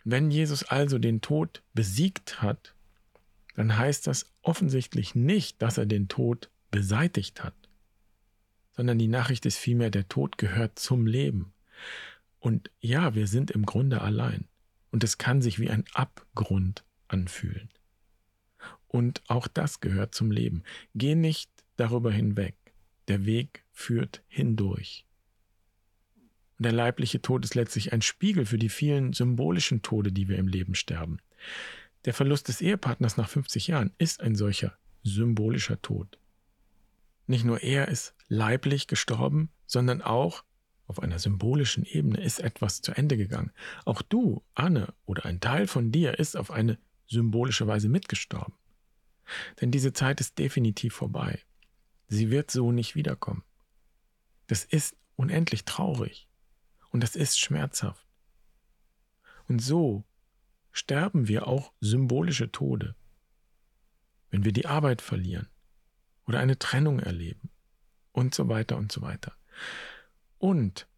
Wenn 0.04 0.30
Jesus 0.30 0.62
also 0.62 0.98
den 0.98 1.20
Tod 1.20 1.62
besiegt 1.74 2.40
hat, 2.40 2.74
dann 3.54 3.76
heißt 3.76 4.06
das 4.06 4.32
offensichtlich 4.42 5.14
nicht, 5.14 5.60
dass 5.60 5.76
er 5.76 5.86
den 5.86 6.08
Tod 6.08 6.50
beseitigt 6.70 7.42
hat, 7.42 7.54
sondern 8.72 8.98
die 8.98 9.08
Nachricht 9.08 9.44
ist 9.44 9.58
vielmehr, 9.58 9.90
der 9.90 10.08
Tod 10.08 10.38
gehört 10.38 10.78
zum 10.78 11.06
Leben. 11.06 11.52
Und 12.38 12.70
ja, 12.80 13.14
wir 13.14 13.26
sind 13.26 13.50
im 13.50 13.66
Grunde 13.66 14.00
allein. 14.00 14.48
Und 14.90 15.04
es 15.04 15.18
kann 15.18 15.42
sich 15.42 15.58
wie 15.58 15.70
ein 15.70 15.84
Abgrund 15.92 16.84
anfühlen. 17.06 17.68
Und 18.88 19.22
auch 19.28 19.46
das 19.46 19.80
gehört 19.80 20.14
zum 20.14 20.30
Leben. 20.30 20.62
Geh 20.94 21.14
nicht 21.14 21.50
darüber 21.76 22.10
hinweg. 22.10 22.56
Der 23.08 23.24
Weg 23.24 23.64
führt 23.72 24.22
hindurch. 24.28 25.06
Und 26.58 26.64
der 26.64 26.72
leibliche 26.72 27.22
Tod 27.22 27.44
ist 27.44 27.54
letztlich 27.54 27.92
ein 27.92 28.02
Spiegel 28.02 28.44
für 28.44 28.58
die 28.58 28.68
vielen 28.68 29.12
symbolischen 29.12 29.82
Tode, 29.82 30.12
die 30.12 30.28
wir 30.28 30.38
im 30.38 30.48
Leben 30.48 30.74
sterben. 30.74 31.18
Der 32.04 32.14
Verlust 32.14 32.48
des 32.48 32.60
Ehepartners 32.60 33.16
nach 33.16 33.28
50 33.28 33.68
Jahren 33.68 33.92
ist 33.98 34.20
ein 34.20 34.34
solcher 34.34 34.76
symbolischer 35.02 35.80
Tod. 35.80 36.18
Nicht 37.26 37.44
nur 37.44 37.62
er 37.62 37.88
ist 37.88 38.14
leiblich 38.28 38.86
gestorben, 38.86 39.50
sondern 39.66 40.02
auch 40.02 40.44
auf 40.86 41.00
einer 41.00 41.18
symbolischen 41.18 41.84
Ebene 41.84 42.20
ist 42.20 42.40
etwas 42.40 42.82
zu 42.82 42.92
Ende 42.92 43.16
gegangen. 43.16 43.52
Auch 43.84 44.02
du, 44.02 44.42
Anne, 44.54 44.92
oder 45.06 45.24
ein 45.24 45.40
Teil 45.40 45.68
von 45.68 45.92
dir 45.92 46.18
ist 46.18 46.36
auf 46.36 46.50
eine 46.50 46.78
symbolische 47.06 47.66
Weise 47.66 47.88
mitgestorben. 47.88 48.54
Denn 49.60 49.70
diese 49.70 49.92
Zeit 49.92 50.20
ist 50.20 50.38
definitiv 50.38 50.94
vorbei. 50.94 51.40
Sie 52.10 52.30
wird 52.30 52.50
so 52.50 52.72
nicht 52.72 52.96
wiederkommen. 52.96 53.44
Das 54.48 54.64
ist 54.64 54.96
unendlich 55.14 55.64
traurig 55.64 56.28
und 56.90 57.04
das 57.04 57.14
ist 57.14 57.38
schmerzhaft. 57.38 58.04
Und 59.48 59.60
so 59.60 60.04
sterben 60.72 61.28
wir 61.28 61.46
auch 61.46 61.72
symbolische 61.80 62.50
Tode, 62.50 62.96
wenn 64.30 64.44
wir 64.44 64.52
die 64.52 64.66
Arbeit 64.66 65.02
verlieren 65.02 65.48
oder 66.26 66.40
eine 66.40 66.58
Trennung 66.58 66.98
erleben 66.98 67.50
und 68.10 68.34
so 68.34 68.48
weiter 68.48 68.76
und 68.76 68.90
so 68.90 69.02
weiter. 69.02 69.36
Und 70.38 70.88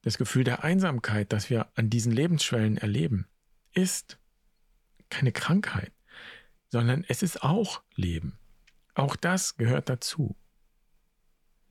das 0.00 0.16
Gefühl 0.16 0.44
der 0.44 0.64
Einsamkeit, 0.64 1.30
das 1.30 1.50
wir 1.50 1.70
an 1.74 1.90
diesen 1.90 2.12
Lebensschwellen 2.12 2.78
erleben, 2.78 3.26
ist 3.74 4.18
keine 5.10 5.32
Krankheit, 5.32 5.92
sondern 6.70 7.04
es 7.06 7.22
ist 7.22 7.42
auch 7.42 7.82
Leben. 7.96 8.38
Auch 8.98 9.14
das 9.14 9.56
gehört 9.56 9.88
dazu. 9.88 10.34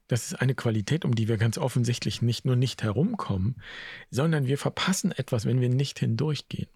Das 0.08 0.28
ist 0.28 0.36
eine 0.36 0.56
Qualität, 0.56 1.04
um 1.04 1.14
die 1.14 1.28
wir 1.28 1.36
ganz 1.36 1.58
offensichtlich 1.58 2.22
nicht 2.22 2.46
nur 2.46 2.56
nicht 2.56 2.84
herumkommen, 2.84 3.62
sondern 4.10 4.48
wir 4.48 4.58
verpassen 4.58 5.12
etwas, 5.12 5.46
wenn 5.46 5.60
wir 5.60 5.68
nicht 5.68 6.00
hindurchgehen. 6.00 6.70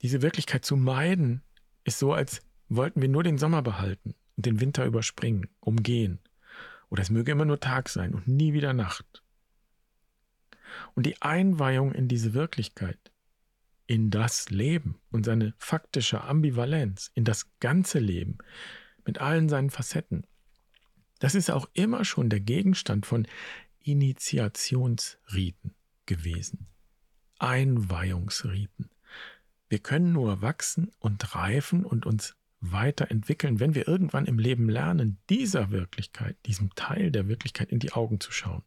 Diese 0.00 0.22
Wirklichkeit 0.22 0.64
zu 0.64 0.76
meiden, 0.76 1.42
ist 1.84 1.98
so, 1.98 2.14
als 2.14 2.40
wollten 2.70 3.02
wir 3.02 3.10
nur 3.10 3.22
den 3.22 3.36
Sommer 3.36 3.60
behalten 3.60 4.14
und 4.38 4.46
den 4.46 4.58
Winter 4.58 4.86
überspringen, 4.86 5.50
umgehen. 5.60 6.18
Oder 6.88 7.02
es 7.02 7.10
möge 7.10 7.32
immer 7.32 7.44
nur 7.44 7.60
Tag 7.60 7.90
sein 7.90 8.14
und 8.14 8.26
nie 8.26 8.54
wieder 8.54 8.72
Nacht. 8.72 9.22
Und 10.94 11.04
die 11.04 11.20
Einweihung 11.20 11.92
in 11.92 12.08
diese 12.08 12.32
Wirklichkeit, 12.32 13.11
in 13.86 14.10
das 14.10 14.50
Leben 14.50 15.00
und 15.10 15.24
seine 15.24 15.54
faktische 15.58 16.22
Ambivalenz, 16.22 17.10
in 17.14 17.24
das 17.24 17.50
ganze 17.60 17.98
Leben 17.98 18.38
mit 19.04 19.18
allen 19.18 19.48
seinen 19.48 19.70
Facetten. 19.70 20.26
Das 21.18 21.34
ist 21.34 21.50
auch 21.50 21.68
immer 21.72 22.04
schon 22.04 22.30
der 22.30 22.40
Gegenstand 22.40 23.06
von 23.06 23.26
Initiationsriten 23.80 25.74
gewesen. 26.06 26.66
Einweihungsriten. 27.38 28.90
Wir 29.68 29.78
können 29.78 30.12
nur 30.12 30.42
wachsen 30.42 30.90
und 30.98 31.34
reifen 31.34 31.84
und 31.84 32.06
uns 32.06 32.36
weiterentwickeln, 32.60 33.58
wenn 33.58 33.74
wir 33.74 33.88
irgendwann 33.88 34.26
im 34.26 34.38
Leben 34.38 34.68
lernen, 34.68 35.18
dieser 35.28 35.70
Wirklichkeit, 35.70 36.36
diesem 36.46 36.74
Teil 36.74 37.10
der 37.10 37.26
Wirklichkeit 37.26 37.72
in 37.72 37.80
die 37.80 37.92
Augen 37.92 38.20
zu 38.20 38.30
schauen. 38.30 38.62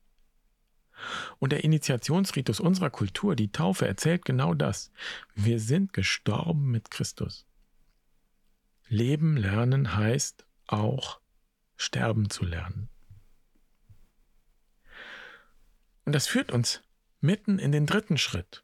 Und 1.39 1.51
der 1.51 1.63
Initiationsritus 1.63 2.59
unserer 2.59 2.89
Kultur, 2.89 3.35
die 3.35 3.51
Taufe, 3.51 3.87
erzählt 3.87 4.25
genau 4.25 4.53
das. 4.53 4.91
Wir 5.33 5.59
sind 5.59 5.93
gestorben 5.93 6.71
mit 6.71 6.91
Christus. 6.91 7.45
Leben 8.87 9.35
lernen 9.35 9.95
heißt 9.95 10.45
auch 10.67 11.19
sterben 11.77 12.29
zu 12.29 12.45
lernen. 12.45 12.89
Und 16.05 16.13
das 16.13 16.27
führt 16.27 16.51
uns 16.51 16.81
mitten 17.19 17.59
in 17.59 17.71
den 17.71 17.85
dritten 17.85 18.17
Schritt. 18.17 18.63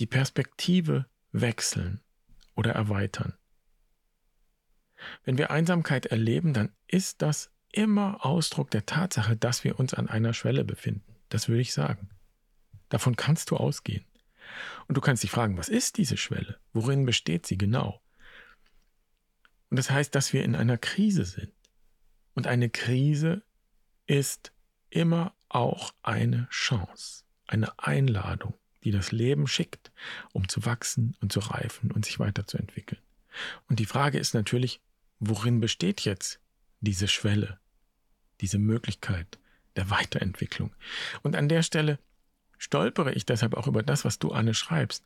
Die 0.00 0.06
Perspektive 0.06 1.06
wechseln 1.32 2.00
oder 2.54 2.72
erweitern. 2.72 3.34
Wenn 5.24 5.38
wir 5.38 5.50
Einsamkeit 5.50 6.06
erleben, 6.06 6.52
dann 6.52 6.72
ist 6.86 7.22
das 7.22 7.50
immer 7.72 8.24
Ausdruck 8.24 8.70
der 8.70 8.86
Tatsache, 8.86 9.36
dass 9.36 9.64
wir 9.64 9.80
uns 9.80 9.94
an 9.94 10.08
einer 10.08 10.34
Schwelle 10.34 10.64
befinden. 10.64 11.16
Das 11.32 11.48
würde 11.48 11.62
ich 11.62 11.72
sagen. 11.72 12.10
Davon 12.90 13.16
kannst 13.16 13.50
du 13.50 13.56
ausgehen. 13.56 14.04
Und 14.86 14.98
du 14.98 15.00
kannst 15.00 15.22
dich 15.22 15.30
fragen, 15.30 15.56
was 15.56 15.70
ist 15.70 15.96
diese 15.96 16.18
Schwelle? 16.18 16.58
Worin 16.74 17.06
besteht 17.06 17.46
sie 17.46 17.56
genau? 17.56 18.02
Und 19.70 19.78
das 19.78 19.90
heißt, 19.90 20.14
dass 20.14 20.34
wir 20.34 20.44
in 20.44 20.54
einer 20.54 20.76
Krise 20.76 21.24
sind. 21.24 21.50
Und 22.34 22.46
eine 22.46 22.68
Krise 22.68 23.42
ist 24.06 24.52
immer 24.90 25.34
auch 25.48 25.94
eine 26.02 26.48
Chance, 26.50 27.24
eine 27.46 27.78
Einladung, 27.78 28.52
die 28.84 28.90
das 28.90 29.10
Leben 29.10 29.46
schickt, 29.46 29.90
um 30.34 30.50
zu 30.50 30.66
wachsen 30.66 31.16
und 31.22 31.32
zu 31.32 31.40
reifen 31.40 31.90
und 31.92 32.04
sich 32.04 32.18
weiterzuentwickeln. 32.18 33.00
Und 33.70 33.78
die 33.78 33.86
Frage 33.86 34.18
ist 34.18 34.34
natürlich, 34.34 34.82
worin 35.18 35.60
besteht 35.60 36.02
jetzt 36.02 36.40
diese 36.80 37.08
Schwelle, 37.08 37.58
diese 38.42 38.58
Möglichkeit, 38.58 39.38
der 39.76 39.90
Weiterentwicklung. 39.90 40.74
Und 41.22 41.36
an 41.36 41.48
der 41.48 41.62
Stelle 41.62 41.98
stolpere 42.58 43.12
ich 43.12 43.26
deshalb 43.26 43.54
auch 43.54 43.66
über 43.66 43.82
das, 43.82 44.04
was 44.04 44.18
du, 44.18 44.32
Anne, 44.32 44.54
schreibst. 44.54 45.04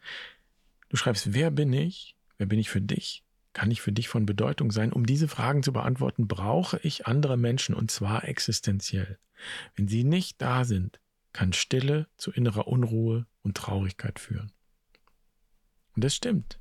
Du 0.88 0.96
schreibst, 0.96 1.32
wer 1.32 1.50
bin 1.50 1.73
ich? 1.73 2.16
Wer 2.38 2.46
bin 2.46 2.58
ich 2.58 2.68
für 2.68 2.80
dich? 2.80 3.25
Kann 3.52 3.70
ich 3.70 3.80
für 3.80 3.92
dich 3.92 4.08
von 4.08 4.26
Bedeutung 4.26 4.70
sein? 4.70 4.92
Um 4.92 5.06
diese 5.06 5.28
Fragen 5.28 5.62
zu 5.62 5.73
beantworten, 5.73 6.28
brauche 6.28 6.78
ich 6.82 7.06
andere 7.06 7.37
Menschen 7.37 7.75
und 7.75 7.90
zwar 7.90 8.28
existenziell. 8.28 9.18
Wenn 9.75 9.88
sie 9.88 10.04
nicht 10.04 10.42
da 10.42 10.64
sind, 10.64 11.00
kann 11.32 11.52
Stille 11.52 12.06
zu 12.16 12.30
innerer 12.30 12.66
Unruhe 12.68 13.26
und 13.42 13.56
Traurigkeit 13.56 14.18
führen. 14.18 14.52
Und 15.94 16.04
das 16.04 16.14
stimmt. 16.14 16.61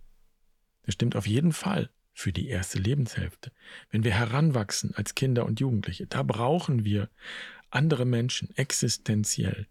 Das 0.84 0.94
stimmt 0.94 1.16
auf 1.16 1.28
jeden 1.28 1.52
Fall 1.52 1.90
für 2.14 2.32
die 2.32 2.48
erste 2.48 2.80
Lebenshälfte. 2.80 3.52
Wenn 3.90 4.06
wir 4.06 4.14
heranwachsen 4.14 4.96
als 4.96 5.16
Kinder 5.16 5.46
und 5.46 5.60
Jugendliche, 5.60 6.08
da 6.08 6.24
brauchen 6.24 6.86
wir 6.86 7.10
andere 7.76 8.06
Menschen, 8.06 8.56
existenziell. 8.58 9.68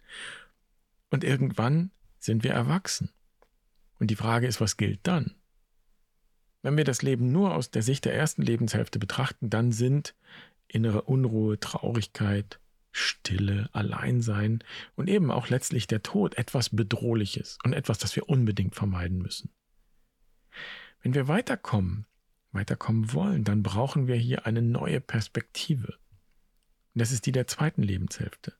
Und 1.11 1.25
irgendwann 1.25 1.91
sind 2.19 2.45
wir 2.45 2.53
erwachsen. 2.53 3.11
Und 3.99 4.11
die 4.11 4.17
Frage 4.17 4.47
ist, 4.47 4.61
was 4.61 4.77
gilt 4.77 5.01
dann? 5.05 5.35
Wenn 6.63 6.77
wir 6.77 6.85
das 6.85 7.03
Leben 7.03 7.31
nur 7.31 7.55
aus 7.55 7.71
der 7.71 7.83
Sicht 7.83 8.05
der 8.05 8.15
ersten 8.15 8.43
Lebenshälfte 8.43 8.99
betrachten, 8.99 9.51
dann 9.51 9.71
sind 9.73 10.15
innere 10.67 11.03
Unruhe, 11.03 11.61
Traurigkeit, 11.61 12.59
Stille, 12.91 13.69
Alleinsein 13.73 14.63
und 14.95 15.09
eben 15.09 15.31
auch 15.31 15.49
letztlich 15.49 15.87
der 15.87 16.03
Tod 16.03 16.39
etwas 16.39 16.71
Bedrohliches 16.71 17.59
und 17.65 17.73
etwas, 17.73 17.99
das 17.99 18.17
wir 18.17 18.29
unbedingt 18.29 18.75
vermeiden 18.75 19.19
müssen. 19.19 19.51
Wenn 21.03 21.13
wir 21.13 21.29
weiterkommen, 21.29 22.07
weiterkommen 22.53 23.13
wollen, 23.13 23.45
dann 23.45 23.63
brauchen 23.63 24.07
wir 24.07 24.17
hier 24.17 24.47
eine 24.47 24.63
neue 24.63 25.01
Perspektive. 25.01 25.99
Und 26.95 27.01
das 27.01 27.13
ist 27.13 27.27
die 27.27 27.33
der 27.33 27.47
zweiten 27.47 27.83
Lebenshälfte. 27.83 28.55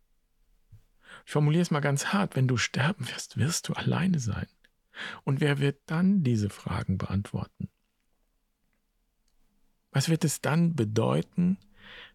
Ich 1.25 1.33
formuliere 1.33 1.63
es 1.63 1.71
mal 1.71 1.81
ganz 1.81 2.07
hart, 2.07 2.37
wenn 2.37 2.49
du 2.49 2.57
sterben 2.57 3.09
wirst, 3.09 3.37
wirst 3.37 3.69
du 3.69 3.75
alleine 3.75 4.19
sein. 4.19 4.47
Und 5.25 5.41
wer 5.41 5.59
wird 5.59 5.79
dann 5.87 6.23
diese 6.23 6.51
Fragen 6.51 6.99
beantworten? 6.99 7.69
Was 9.91 10.09
wird 10.09 10.25
es 10.25 10.41
dann 10.41 10.75
bedeuten, 10.75 11.59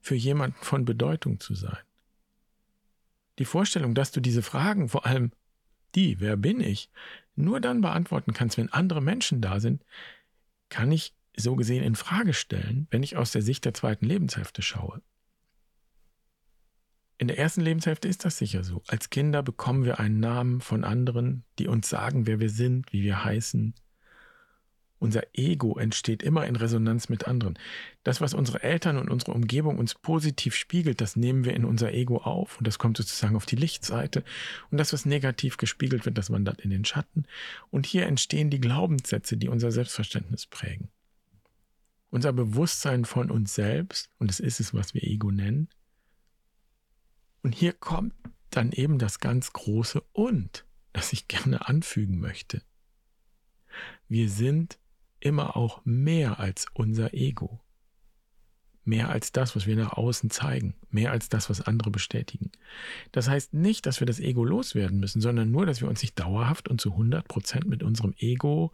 für 0.01 0.15
jemanden 0.15 0.61
von 0.61 0.85
Bedeutung 0.85 1.39
zu 1.39 1.55
sein? 1.55 1.79
Die 3.38 3.45
Vorstellung, 3.45 3.95
dass 3.95 4.11
du 4.11 4.19
diese 4.19 4.41
Fragen, 4.41 4.89
vor 4.89 5.05
allem 5.05 5.31
die, 5.95 6.19
wer 6.19 6.35
bin 6.35 6.59
ich, 6.59 6.89
nur 7.35 7.61
dann 7.61 7.81
beantworten 7.81 8.33
kannst, 8.33 8.57
wenn 8.57 8.71
andere 8.71 9.01
Menschen 9.01 9.41
da 9.41 9.61
sind, 9.61 9.83
kann 10.67 10.91
ich 10.91 11.15
so 11.38 11.55
gesehen 11.55 11.83
in 11.83 11.95
Frage 11.95 12.33
stellen, 12.33 12.88
wenn 12.91 13.01
ich 13.01 13.15
aus 13.15 13.31
der 13.31 13.41
Sicht 13.41 13.63
der 13.63 13.73
zweiten 13.73 14.05
Lebenshälfte 14.05 14.61
schaue. 14.61 15.01
In 17.19 17.27
der 17.27 17.38
ersten 17.38 17.59
Lebenshälfte 17.59 18.07
ist 18.07 18.23
das 18.23 18.38
sicher 18.38 18.63
so. 18.63 18.81
Als 18.88 19.09
Kinder 19.09 19.43
bekommen 19.43 19.83
wir 19.83 19.99
einen 19.99 20.21
Namen 20.21 20.61
von 20.61 20.85
anderen, 20.85 21.43
die 21.59 21.67
uns 21.67 21.89
sagen, 21.89 22.25
wer 22.25 22.39
wir 22.39 22.49
sind, 22.49 22.93
wie 22.93 23.03
wir 23.03 23.25
heißen. 23.25 23.73
Unser 24.99 25.23
Ego 25.33 25.77
entsteht 25.77 26.23
immer 26.23 26.47
in 26.47 26.55
Resonanz 26.55 27.09
mit 27.09 27.27
anderen. 27.27 27.59
Das, 28.05 28.21
was 28.21 28.33
unsere 28.33 28.63
Eltern 28.63 28.97
und 28.97 29.09
unsere 29.09 29.33
Umgebung 29.33 29.77
uns 29.77 29.95
positiv 29.95 30.55
spiegelt, 30.55 31.01
das 31.01 31.17
nehmen 31.17 31.43
wir 31.43 31.53
in 31.55 31.65
unser 31.65 31.91
Ego 31.91 32.19
auf 32.19 32.57
und 32.57 32.65
das 32.65 32.79
kommt 32.79 32.95
sozusagen 32.95 33.35
auf 33.35 33.45
die 33.45 33.57
Lichtseite. 33.57 34.23
Und 34.71 34.77
das, 34.77 34.93
was 34.93 35.05
negativ 35.05 35.57
gespiegelt 35.57 36.05
wird, 36.05 36.17
das 36.17 36.29
wandert 36.29 36.61
in 36.61 36.69
den 36.69 36.85
Schatten. 36.85 37.25
Und 37.69 37.85
hier 37.85 38.05
entstehen 38.07 38.49
die 38.49 38.61
Glaubenssätze, 38.61 39.35
die 39.35 39.49
unser 39.49 39.73
Selbstverständnis 39.73 40.45
prägen. 40.45 40.88
Unser 42.11 42.31
Bewusstsein 42.31 43.03
von 43.03 43.29
uns 43.29 43.55
selbst, 43.55 44.09
und 44.19 44.31
es 44.31 44.39
ist 44.39 44.61
es, 44.61 44.73
was 44.73 44.93
wir 44.93 45.03
Ego 45.03 45.31
nennen, 45.31 45.67
Und 47.41 47.53
hier 47.53 47.74
kommt 47.74 48.13
dann 48.50 48.72
eben 48.72 49.00
das 49.00 49.19
ganz 49.19 49.53
große 49.53 50.01
Und, 50.12 50.65
das 50.93 51.13
ich 51.13 51.27
gerne 51.27 51.67
anfügen 51.67 52.19
möchte. 52.19 52.62
Wir 54.08 54.29
sind 54.29 54.79
immer 55.19 55.55
auch 55.55 55.81
mehr 55.86 56.39
als 56.39 56.65
unser 56.74 57.13
Ego. 57.13 57.62
Mehr 58.84 59.10
als 59.10 59.31
das, 59.31 59.55
was 59.55 59.67
wir 59.67 59.75
nach 59.75 59.93
außen 59.93 60.31
zeigen. 60.31 60.74
Mehr 60.89 61.12
als 61.12 61.29
das, 61.29 61.50
was 61.50 61.62
andere 61.62 61.91
bestätigen. 61.91 62.51
Das 63.12 63.29
heißt 63.29 63.53
nicht, 63.53 63.86
dass 63.86 64.00
wir 64.00 64.08
das 64.08 64.19
Ego 64.19 64.43
loswerden 64.43 65.00
müssen, 65.00 65.22
sondern 65.22 65.51
nur, 65.51 65.65
dass 65.65 65.81
wir 65.81 65.88
uns 65.88 66.01
nicht 66.01 66.19
dauerhaft 66.19 66.67
und 66.67 66.81
zu 66.81 66.91
100 66.91 67.27
Prozent 67.27 67.67
mit 67.67 67.84
unserem 67.84 68.15
Ego 68.17 68.74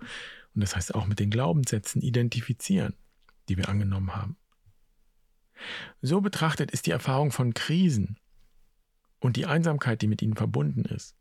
und 0.56 0.62
das 0.62 0.76
heißt 0.76 0.96
auch 0.96 1.06
mit 1.06 1.20
den 1.20 1.30
Glaubenssätzen 1.30 2.02
identifizieren, 2.02 2.96
die 3.50 3.58
wir 3.58 3.68
angenommen 3.68 4.16
haben. 4.16 4.38
So 6.02 6.22
betrachtet 6.22 6.72
ist 6.72 6.86
die 6.86 6.92
Erfahrung 6.92 7.32
von 7.32 7.54
Krisen 7.54 8.18
und 9.26 9.38
die 9.38 9.48
Einsamkeit, 9.48 10.02
die 10.02 10.08
mit 10.08 10.22
ihnen 10.22 10.36
verbunden 10.36 10.86
ist, 10.86 11.16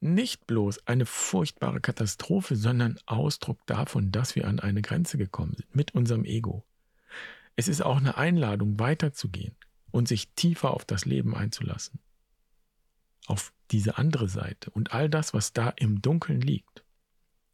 nicht 0.00 0.46
bloß 0.46 0.86
eine 0.86 1.06
furchtbare 1.06 1.80
Katastrophe, 1.80 2.56
sondern 2.56 2.98
Ausdruck 3.06 3.64
davon, 3.66 4.12
dass 4.12 4.34
wir 4.34 4.46
an 4.46 4.60
eine 4.60 4.82
Grenze 4.82 5.18
gekommen 5.18 5.54
sind 5.56 5.74
mit 5.74 5.94
unserem 5.94 6.24
Ego. 6.24 6.64
Es 7.56 7.68
ist 7.68 7.82
auch 7.82 7.96
eine 7.96 8.16
Einladung, 8.16 8.78
weiterzugehen 8.78 9.56
und 9.90 10.08
sich 10.08 10.28
tiefer 10.34 10.72
auf 10.72 10.84
das 10.84 11.04
Leben 11.04 11.34
einzulassen. 11.34 12.00
Auf 13.26 13.52
diese 13.70 13.98
andere 13.98 14.28
Seite 14.28 14.70
und 14.70 14.92
all 14.92 15.08
das, 15.08 15.34
was 15.34 15.52
da 15.52 15.70
im 15.70 16.00
Dunkeln 16.00 16.40
liegt. 16.40 16.84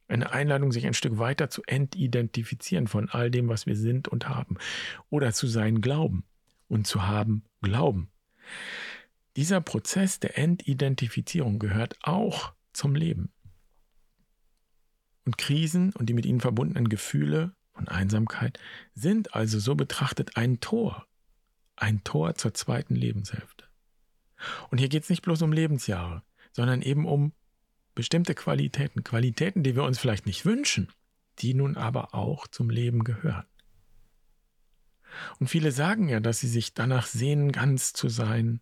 Eine 0.08 0.30
Einladung, 0.30 0.70
sich 0.70 0.86
ein 0.86 0.94
Stück 0.94 1.18
weiter 1.18 1.50
zu 1.50 1.62
entidentifizieren 1.66 2.86
von 2.86 3.08
all 3.08 3.30
dem, 3.30 3.48
was 3.48 3.66
wir 3.66 3.76
sind 3.76 4.06
und 4.06 4.28
haben. 4.28 4.56
Oder 5.10 5.32
zu 5.32 5.48
sein 5.48 5.80
Glauben 5.80 6.24
und 6.68 6.86
zu 6.86 7.06
haben 7.06 7.44
Glauben. 7.60 8.10
Dieser 9.36 9.60
Prozess 9.60 10.18
der 10.18 10.38
Entidentifizierung 10.38 11.58
gehört 11.58 11.98
auch 12.02 12.54
zum 12.72 12.94
Leben. 12.94 13.30
Und 15.26 15.36
Krisen 15.36 15.92
und 15.92 16.06
die 16.06 16.14
mit 16.14 16.24
ihnen 16.24 16.40
verbundenen 16.40 16.88
Gefühle 16.88 17.54
und 17.74 17.90
Einsamkeit 17.90 18.58
sind 18.94 19.34
also 19.34 19.58
so 19.58 19.74
betrachtet 19.74 20.36
ein 20.38 20.60
Tor, 20.60 21.06
ein 21.76 22.02
Tor 22.02 22.34
zur 22.36 22.54
zweiten 22.54 22.94
Lebenshälfte. 22.94 23.66
Und 24.70 24.78
hier 24.78 24.88
geht 24.88 25.02
es 25.02 25.10
nicht 25.10 25.22
bloß 25.22 25.42
um 25.42 25.52
Lebensjahre, 25.52 26.22
sondern 26.52 26.80
eben 26.80 27.06
um 27.06 27.32
bestimmte 27.94 28.34
Qualitäten, 28.34 29.04
Qualitäten, 29.04 29.62
die 29.62 29.74
wir 29.74 29.84
uns 29.84 29.98
vielleicht 29.98 30.26
nicht 30.26 30.46
wünschen, 30.46 30.88
die 31.40 31.52
nun 31.52 31.76
aber 31.76 32.14
auch 32.14 32.46
zum 32.46 32.70
Leben 32.70 33.04
gehören. 33.04 33.46
Und 35.38 35.48
viele 35.48 35.72
sagen 35.72 36.08
ja, 36.08 36.20
dass 36.20 36.40
sie 36.40 36.48
sich 36.48 36.74
danach 36.74 37.06
sehnen, 37.06 37.52
ganz 37.52 37.92
zu 37.92 38.08
sein, 38.08 38.60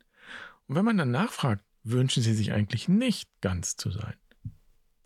und 0.67 0.77
wenn 0.77 0.85
man 0.85 0.97
dann 0.97 1.11
nachfragt, 1.11 1.65
wünschen 1.83 2.23
sie 2.23 2.35
sich 2.35 2.53
eigentlich 2.53 2.89
nicht 2.89 3.29
ganz 3.41 3.77
zu 3.77 3.91
sein. 3.91 4.15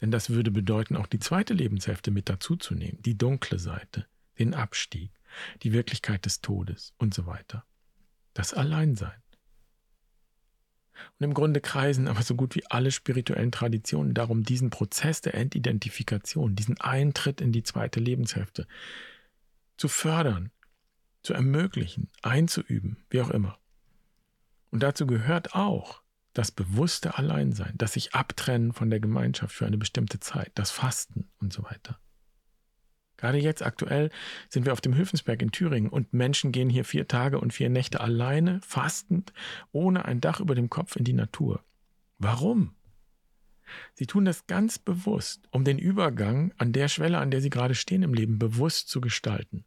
Denn 0.01 0.11
das 0.11 0.31
würde 0.31 0.51
bedeuten, 0.51 0.97
auch 0.97 1.09
die 1.09 1.19
zweite 1.19 1.55
Lebenshälfte 1.55 2.11
mit 2.11 2.29
dazuzunehmen, 2.29 3.03
die 3.03 3.19
dunkle 3.19 3.59
Seite, 3.59 4.07
den 4.39 4.55
Abstieg, 4.55 5.11
die 5.63 5.73
Wirklichkeit 5.73 6.25
des 6.25 6.41
Todes 6.41 6.95
und 6.99 7.15
so 7.15 7.27
weiter. 7.27 7.65
Das 8.35 8.55
Alleinsein. 8.55 9.21
Und 11.19 11.25
im 11.25 11.35
Grunde 11.35 11.61
kreisen 11.61 12.09
aber 12.09 12.23
so 12.23 12.35
gut 12.35 12.55
wie 12.55 12.67
alle 12.67 12.91
spirituellen 12.91 13.53
Traditionen 13.53 14.15
darum, 14.15 14.45
diesen 14.45 14.71
Prozess 14.71 15.21
der 15.21 15.35
Entidentifikation, 15.35 16.55
diesen 16.55 16.81
Eintritt 16.81 17.41
in 17.41 17.53
die 17.53 17.63
zweite 17.63 18.01
Lebenshälfte 18.01 18.67
zu 19.77 19.89
fördern, 19.89 20.51
zu 21.23 21.35
ermöglichen, 21.35 22.09
einzuüben, 22.23 23.05
wie 23.11 23.21
auch 23.21 23.31
immer. 23.31 23.59
Und 24.71 24.83
dazu 24.83 25.07
gehört 25.07 25.55
auch 25.55 26.03
das 26.35 26.51
bewusste 26.51 27.19
Alleinsein, 27.19 27.75
das 27.77 27.95
sich 27.95 28.15
abtrennen 28.15 28.73
von 28.73 28.91
der 28.91 29.01
Gemeinschaft 29.01 29.55
für 29.55 29.67
eine 29.67 29.79
bestimmte 29.79 30.21
Zeit, 30.21 30.53
das 30.55 30.71
Fasten 30.71 31.31
und 31.41 31.53
so 31.53 31.65
weiter. 31.65 31.99
Gerade 33.17 33.39
jetzt 33.39 33.65
aktuell 33.65 34.11
sind 34.49 34.65
wir 34.65 34.73
auf 34.73 34.81
dem 34.81 34.97
Hülfensberg 34.97 35.43
in 35.43 35.51
Thüringen 35.51 35.91
und 35.91 36.13
Menschen 36.13 36.53
gehen 36.53 36.71
hier 36.71 36.85
vier 36.85 37.09
Tage 37.09 37.41
und 37.41 37.53
vier 37.53 37.69
Nächte 37.69 38.01
alleine, 38.01 38.61
fastend, 38.63 39.33
ohne 39.73 40.05
ein 40.05 40.21
Dach 40.21 40.39
über 40.39 40.55
dem 40.55 40.71
Kopf 40.71 40.95
in 40.95 41.05
die 41.05 41.13
Natur. 41.13 41.65
Warum? 42.19 42.77
Sie 43.95 44.07
tun 44.07 44.25
das 44.25 44.47
ganz 44.47 44.79
bewusst, 44.79 45.49
um 45.51 45.65
den 45.65 45.79
Übergang 45.79 46.55
an 46.57 46.73
der 46.73 46.89
Schwelle, 46.89 47.19
an 47.19 47.33
der 47.33 47.41
sie 47.41 47.51
gerade 47.51 47.75
stehen 47.75 48.05
im 48.05 48.15
Leben, 48.15 48.39
bewusst 48.39 48.89
zu 48.89 49.01
gestalten. 49.01 49.65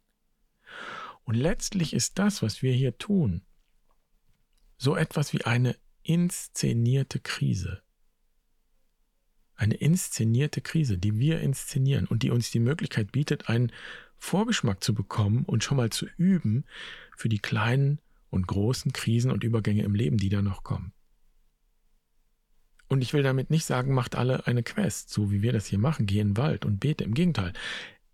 Und 1.24 1.34
letztlich 1.34 1.92
ist 1.92 2.18
das, 2.18 2.42
was 2.42 2.62
wir 2.62 2.72
hier 2.72 2.96
tun, 2.96 3.42
so 4.82 4.96
etwas 4.96 5.32
wie 5.32 5.44
eine 5.44 5.76
inszenierte 6.02 7.20
Krise. 7.20 7.82
Eine 9.54 9.74
inszenierte 9.74 10.60
Krise, 10.60 10.98
die 10.98 11.20
wir 11.20 11.40
inszenieren 11.40 12.08
und 12.08 12.24
die 12.24 12.32
uns 12.32 12.50
die 12.50 12.58
Möglichkeit 12.58 13.12
bietet, 13.12 13.48
einen 13.48 13.70
Vorgeschmack 14.18 14.82
zu 14.82 14.92
bekommen 14.92 15.44
und 15.44 15.62
schon 15.62 15.76
mal 15.76 15.90
zu 15.90 16.06
üben 16.16 16.64
für 17.16 17.28
die 17.28 17.38
kleinen 17.38 18.00
und 18.30 18.48
großen 18.48 18.92
Krisen 18.92 19.30
und 19.30 19.44
Übergänge 19.44 19.84
im 19.84 19.94
Leben, 19.94 20.16
die 20.16 20.30
da 20.30 20.42
noch 20.42 20.64
kommen. 20.64 20.92
Und 22.88 23.02
ich 23.02 23.12
will 23.12 23.22
damit 23.22 23.50
nicht 23.50 23.64
sagen, 23.64 23.94
macht 23.94 24.16
alle 24.16 24.48
eine 24.48 24.64
Quest, 24.64 25.10
so 25.10 25.30
wie 25.30 25.42
wir 25.42 25.52
das 25.52 25.66
hier 25.66 25.78
machen, 25.78 26.06
geh 26.06 26.18
in 26.18 26.30
den 26.30 26.36
Wald 26.36 26.64
und 26.64 26.80
bete. 26.80 27.04
Im 27.04 27.14
Gegenteil. 27.14 27.52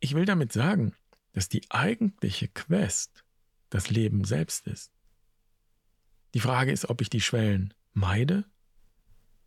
Ich 0.00 0.14
will 0.14 0.26
damit 0.26 0.52
sagen, 0.52 0.92
dass 1.32 1.48
die 1.48 1.62
eigentliche 1.70 2.48
Quest 2.48 3.24
das 3.70 3.88
Leben 3.88 4.24
selbst 4.24 4.66
ist. 4.66 4.92
Die 6.34 6.40
Frage 6.40 6.72
ist, 6.72 6.88
ob 6.88 7.00
ich 7.00 7.10
die 7.10 7.20
Schwellen 7.20 7.74
meide 7.92 8.44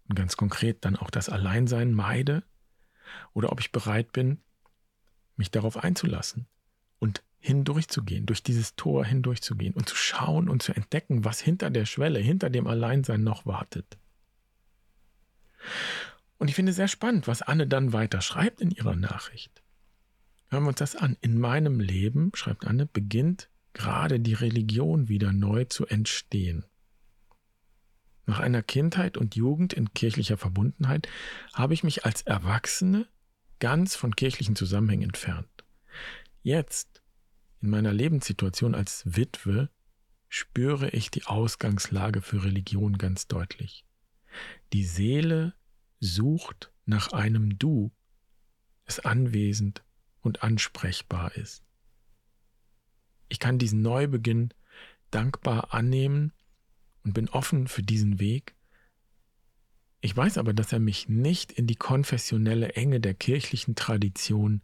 und 0.08 0.16
ganz 0.16 0.36
konkret 0.38 0.84
dann 0.84 0.96
auch 0.96 1.10
das 1.10 1.30
Alleinsein 1.30 1.94
meide 1.94 2.44
oder 3.34 3.52
ob 3.52 3.60
ich 3.60 3.72
bereit 3.72 4.12
bin, 4.12 4.42
mich 5.36 5.52
darauf 5.52 5.78
einzulassen 5.78 6.48
und 7.00 7.24
hindurchzugehen, 7.40 8.26
durch 8.26 8.44
dieses 8.44 8.76
Tor 8.76 9.06
hindurchzugehen 9.06 9.74
und 9.74 9.90
zu 9.90 9.96
schauen 9.96 10.48
und 10.50 10.62
zu 10.62 10.74
entdecken, 10.74 11.26
was 11.26 11.40
hinter 11.40 11.70
der 11.70 11.86
Schwelle, 11.86 12.20
hinter 12.20 12.50
dem 12.50 12.68
Alleinsein 12.68 13.24
noch 13.24 13.46
wartet. 13.46 13.98
Und 16.38 16.48
ich 16.48 16.56
finde 16.56 16.74
sehr 16.74 16.88
spannend, 16.88 17.28
was 17.28 17.42
Anne 17.42 17.68
dann 17.68 17.94
weiter 17.94 18.22
schreibt 18.22 18.62
in 18.62 18.72
ihrer 18.72 18.96
Nachricht. 18.96 19.62
Hören 20.50 20.64
wir 20.64 20.70
uns 20.70 20.80
das 20.80 20.96
an. 20.96 21.18
In 21.22 21.40
meinem 21.40 21.80
Leben, 21.80 22.32
schreibt 22.34 22.66
Anne, 22.66 22.86
beginnt 22.86 23.50
gerade 23.74 24.20
die 24.20 24.34
Religion 24.34 25.08
wieder 25.08 25.32
neu 25.32 25.66
zu 25.66 25.86
entstehen. 25.86 26.66
Nach 28.26 28.40
einer 28.40 28.62
Kindheit 28.62 29.18
und 29.18 29.36
Jugend 29.36 29.74
in 29.74 29.94
kirchlicher 29.94 30.38
Verbundenheit 30.38 31.08
habe 31.54 31.74
ich 31.74 31.84
mich 31.84 32.06
als 32.06 32.22
Erwachsene 32.22 33.08
ganz 33.60 33.96
von 33.96 34.16
kirchlichen 34.16 34.56
Zusammenhängen 34.56 35.10
entfernt. 35.10 35.48
Jetzt, 36.44 37.02
in 37.62 37.70
meiner 37.70 37.94
Lebenssituation 37.94 38.76
als 38.76 39.04
Witwe, 39.06 39.70
spüre 40.30 40.90
ich 40.90 41.12
die 41.12 41.26
Ausgangslage 41.26 42.22
für 42.22 42.44
Religion 42.44 42.98
ganz 42.98 43.28
deutlich. 43.28 43.86
Die 44.74 44.86
Seele 44.86 45.54
sucht 46.00 46.72
nach 46.86 47.12
einem 47.12 47.60
Du, 47.60 47.92
das 48.86 49.00
anwesend 49.00 49.84
und 50.22 50.44
ansprechbar 50.44 51.36
ist. 51.36 51.64
Ich 53.30 53.40
kann 53.40 53.60
diesen 53.60 53.82
Neubeginn 53.82 54.54
dankbar 55.12 55.74
annehmen 55.74 56.34
und 57.04 57.14
bin 57.14 57.30
offen 57.30 57.68
für 57.68 57.84
diesen 57.84 58.20
Weg. 58.20 58.56
Ich 60.02 60.16
weiß 60.16 60.38
aber, 60.38 60.54
dass 60.54 60.74
er 60.74 60.80
mich 60.80 61.10
nicht 61.10 61.52
in 61.52 61.68
die 61.68 61.76
konfessionelle 61.76 62.74
Enge 62.74 63.00
der 63.00 63.14
kirchlichen 63.14 63.76
Tradition 63.76 64.62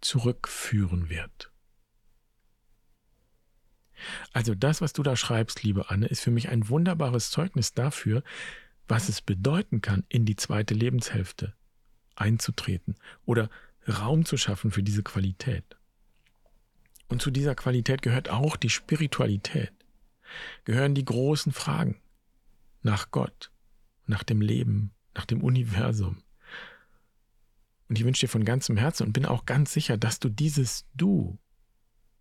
zurückführen 0.00 1.08
wird. 1.08 1.50
Also 4.32 4.54
das, 4.54 4.82
was 4.82 4.92
du 4.92 5.02
da 5.02 5.16
schreibst, 5.16 5.62
liebe 5.62 5.90
Anne, 5.90 6.06
ist 6.06 6.20
für 6.20 6.30
mich 6.30 6.50
ein 6.50 6.68
wunderbares 6.68 7.30
Zeugnis 7.30 7.72
dafür, 7.72 8.22
was 8.88 9.08
es 9.08 9.22
bedeuten 9.22 9.80
kann, 9.80 10.04
in 10.08 10.26
die 10.26 10.36
zweite 10.36 10.74
Lebenshälfte 10.74 11.54
einzutreten 12.14 12.96
oder 13.24 13.50
Raum 13.88 14.24
zu 14.24 14.36
schaffen 14.36 14.70
für 14.70 14.82
diese 14.82 15.02
Qualität. 15.02 15.76
Und 17.08 17.22
zu 17.22 17.30
dieser 17.30 17.54
Qualität 17.54 18.02
gehört 18.02 18.28
auch 18.28 18.56
die 18.56 18.70
Spiritualität 18.70 19.72
gehören 20.64 20.94
die 20.94 21.04
großen 21.04 21.52
Fragen 21.52 22.00
nach 22.82 23.10
Gott, 23.10 23.50
nach 24.06 24.22
dem 24.22 24.40
Leben, 24.40 24.92
nach 25.14 25.26
dem 25.26 25.42
Universum. 25.42 26.22
Und 27.88 27.98
ich 27.98 28.04
wünsche 28.04 28.26
dir 28.26 28.30
von 28.30 28.44
ganzem 28.44 28.76
Herzen 28.76 29.06
und 29.06 29.12
bin 29.12 29.26
auch 29.26 29.46
ganz 29.46 29.72
sicher, 29.72 29.96
dass 29.96 30.18
du 30.18 30.28
dieses 30.28 30.86
Du, 30.94 31.38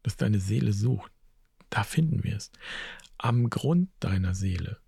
das 0.04 0.18
deine 0.18 0.40
Seele 0.40 0.74
sucht, 0.74 1.12
da 1.70 1.84
finden 1.84 2.24
wirst, 2.24 2.58
am 3.18 3.50
Grund 3.50 3.90
deiner 4.00 4.36
Seele. 4.36 4.80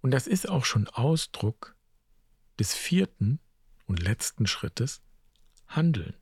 Und 0.00 0.12
das 0.12 0.26
ist 0.26 0.48
auch 0.48 0.64
schon 0.64 0.86
Ausdruck 0.86 1.76
des 2.58 2.74
vierten 2.74 3.40
und 3.86 4.00
letzten 4.00 4.46
Schrittes, 4.46 5.02
Handeln. 5.66 6.14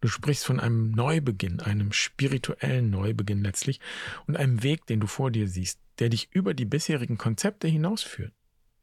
Du 0.00 0.08
sprichst 0.08 0.44
von 0.44 0.60
einem 0.60 0.92
Neubeginn, 0.92 1.60
einem 1.60 1.92
spirituellen 1.92 2.90
Neubeginn 2.90 3.42
letztlich 3.42 3.80
und 4.26 4.36
einem 4.36 4.62
Weg, 4.62 4.86
den 4.86 5.00
du 5.00 5.06
vor 5.06 5.30
dir 5.30 5.48
siehst, 5.48 5.80
der 5.98 6.08
dich 6.08 6.28
über 6.32 6.54
die 6.54 6.64
bisherigen 6.64 7.18
Konzepte 7.18 7.66
hinausführt, 7.66 8.32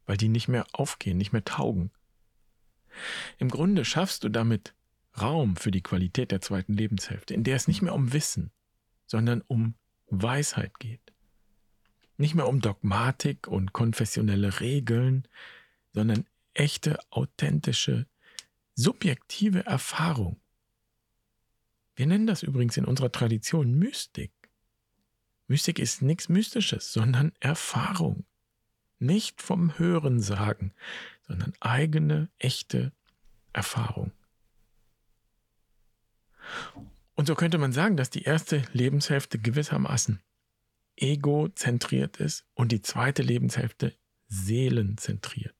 weil 0.04 0.18
die 0.18 0.28
nicht 0.28 0.48
mehr 0.48 0.66
aufgehen, 0.72 1.16
nicht 1.16 1.32
mehr 1.32 1.44
taugen. 1.44 1.90
Im 3.38 3.48
Grunde 3.48 3.84
schaffst 3.84 4.24
du 4.24 4.28
damit 4.28 4.74
Raum 5.20 5.56
für 5.56 5.70
die 5.70 5.82
Qualität 5.82 6.30
der 6.30 6.42
zweiten 6.42 6.74
Lebenshälfte, 6.74 7.32
in 7.32 7.44
der 7.44 7.56
es 7.56 7.68
nicht 7.68 7.80
mehr 7.80 7.94
um 7.94 8.12
Wissen, 8.12 8.50
sondern 9.06 9.42
um 9.46 9.74
Weisheit 10.08 10.78
geht. 10.78 11.00
Nicht 12.18 12.34
mehr 12.34 12.48
um 12.48 12.60
Dogmatik 12.60 13.46
und 13.46 13.72
konfessionelle 13.72 14.60
Regeln, 14.60 15.26
sondern 15.92 16.26
echte, 16.54 16.98
authentische, 17.10 18.06
subjektive 18.74 19.64
Erfahrung. 19.64 20.40
Wir 21.96 22.06
nennen 22.06 22.26
das 22.26 22.42
übrigens 22.42 22.76
in 22.76 22.84
unserer 22.84 23.10
Tradition 23.10 23.78
Mystik. 23.78 24.32
Mystik 25.48 25.78
ist 25.78 26.02
nichts 26.02 26.28
Mystisches, 26.28 26.92
sondern 26.92 27.32
Erfahrung. 27.40 28.26
Nicht 28.98 29.42
vom 29.42 29.78
Hören 29.78 30.20
sagen, 30.20 30.72
sondern 31.26 31.54
eigene, 31.60 32.28
echte 32.38 32.92
Erfahrung. 33.52 34.12
Und 37.14 37.26
so 37.26 37.34
könnte 37.34 37.58
man 37.58 37.72
sagen, 37.72 37.96
dass 37.96 38.10
die 38.10 38.22
erste 38.22 38.62
Lebenshälfte 38.72 39.38
gewissermaßen 39.38 40.20
egozentriert 40.96 42.18
ist 42.18 42.46
und 42.54 42.72
die 42.72 42.82
zweite 42.82 43.22
Lebenshälfte 43.22 43.96
seelenzentriert. 44.28 45.54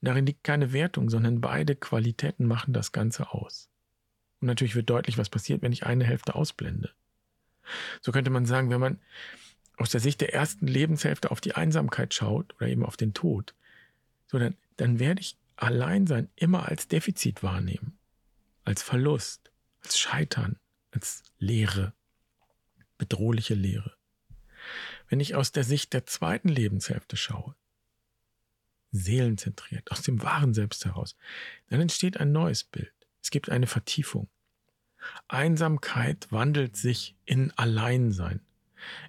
Und 0.00 0.08
darin 0.08 0.26
liegt 0.26 0.44
keine 0.44 0.72
Wertung, 0.72 1.08
sondern 1.08 1.40
beide 1.40 1.76
Qualitäten 1.76 2.46
machen 2.46 2.72
das 2.72 2.92
Ganze 2.92 3.32
aus. 3.32 3.68
Und 4.40 4.46
natürlich 4.46 4.74
wird 4.74 4.90
deutlich, 4.90 5.18
was 5.18 5.28
passiert, 5.28 5.62
wenn 5.62 5.72
ich 5.72 5.86
eine 5.86 6.04
Hälfte 6.04 6.34
ausblende. 6.34 6.92
So 8.00 8.12
könnte 8.12 8.30
man 8.30 8.46
sagen, 8.46 8.70
wenn 8.70 8.80
man 8.80 9.00
aus 9.76 9.90
der 9.90 10.00
Sicht 10.00 10.20
der 10.20 10.34
ersten 10.34 10.66
Lebenshälfte 10.66 11.30
auf 11.30 11.40
die 11.40 11.54
Einsamkeit 11.54 12.14
schaut 12.14 12.54
oder 12.56 12.68
eben 12.68 12.84
auf 12.84 12.96
den 12.96 13.14
Tod, 13.14 13.54
so 14.26 14.38
dann, 14.38 14.56
dann 14.76 14.98
werde 14.98 15.20
ich 15.20 15.36
Alleinsein 15.56 16.28
immer 16.36 16.68
als 16.68 16.88
Defizit 16.88 17.42
wahrnehmen, 17.42 17.98
als 18.64 18.82
Verlust, 18.82 19.50
als 19.82 19.98
Scheitern, 19.98 20.58
als 20.90 21.22
Leere, 21.38 21.92
bedrohliche 22.96 23.54
Leere. 23.54 23.94
Wenn 25.08 25.20
ich 25.20 25.34
aus 25.34 25.52
der 25.52 25.64
Sicht 25.64 25.92
der 25.92 26.06
zweiten 26.06 26.48
Lebenshälfte 26.48 27.16
schaue, 27.16 27.54
seelenzentriert, 28.90 29.90
aus 29.90 30.02
dem 30.02 30.22
wahren 30.22 30.54
Selbst 30.54 30.84
heraus, 30.84 31.16
dann 31.68 31.80
entsteht 31.80 32.18
ein 32.18 32.32
neues 32.32 32.64
Bild. 32.64 32.92
Es 33.22 33.30
gibt 33.30 33.50
eine 33.50 33.66
Vertiefung. 33.66 34.28
Einsamkeit 35.28 36.30
wandelt 36.30 36.76
sich 36.76 37.16
in 37.24 37.52
Alleinsein. 37.56 38.40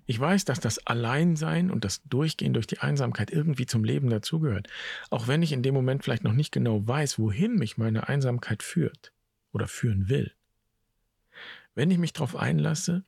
Ich 0.06 0.20
weiß, 0.20 0.46
dass 0.46 0.60
das 0.60 0.86
Alleinsein 0.88 1.70
und 1.70 1.86
das 1.86 2.02
Durchgehen 2.04 2.54
durch 2.54 2.68
die 2.68 2.80
Einsamkeit 2.80 3.32
irgendwie 3.32 3.66
zum 3.66 3.84
Leben 3.84 4.10
dazugehört, 4.10 4.68
auch 5.10 5.28
wenn 5.28 5.44
ich 5.44 5.52
in 5.52 5.64
dem 5.64 5.74
Moment 5.74 6.04
vielleicht 6.04 6.24
noch 6.24 6.34
nicht 6.34 6.52
genau 6.52 6.88
weiß, 6.88 7.20
wohin 7.20 7.56
mich 7.56 7.78
meine 7.78 8.08
Einsamkeit 8.08 8.64
führt 8.64 9.14
oder 9.52 9.68
führen 9.68 10.10
will. 10.10 10.34
Wenn 11.76 11.92
ich 11.92 11.98
mich 11.98 12.14
darauf 12.14 12.36
einlasse, 12.36 13.04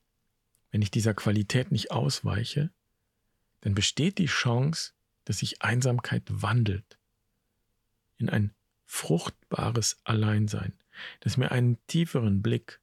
wenn 0.72 0.82
ich 0.82 0.92
dieser 0.92 1.14
Qualität 1.14 1.72
nicht 1.72 1.92
ausweiche, 1.92 2.72
dann 3.62 3.76
besteht 3.76 4.18
die 4.18 4.28
Chance, 4.28 4.94
dass 5.26 5.40
sich 5.40 5.62
Einsamkeit 5.62 6.24
wandelt 6.28 6.98
in 8.18 8.30
ein 8.30 8.54
fruchtbares 8.86 10.00
Alleinsein, 10.04 10.74
das 11.22 11.38
mir 11.38 11.52
einen 11.52 11.78
tieferen 11.88 12.42
Blick 12.42 12.80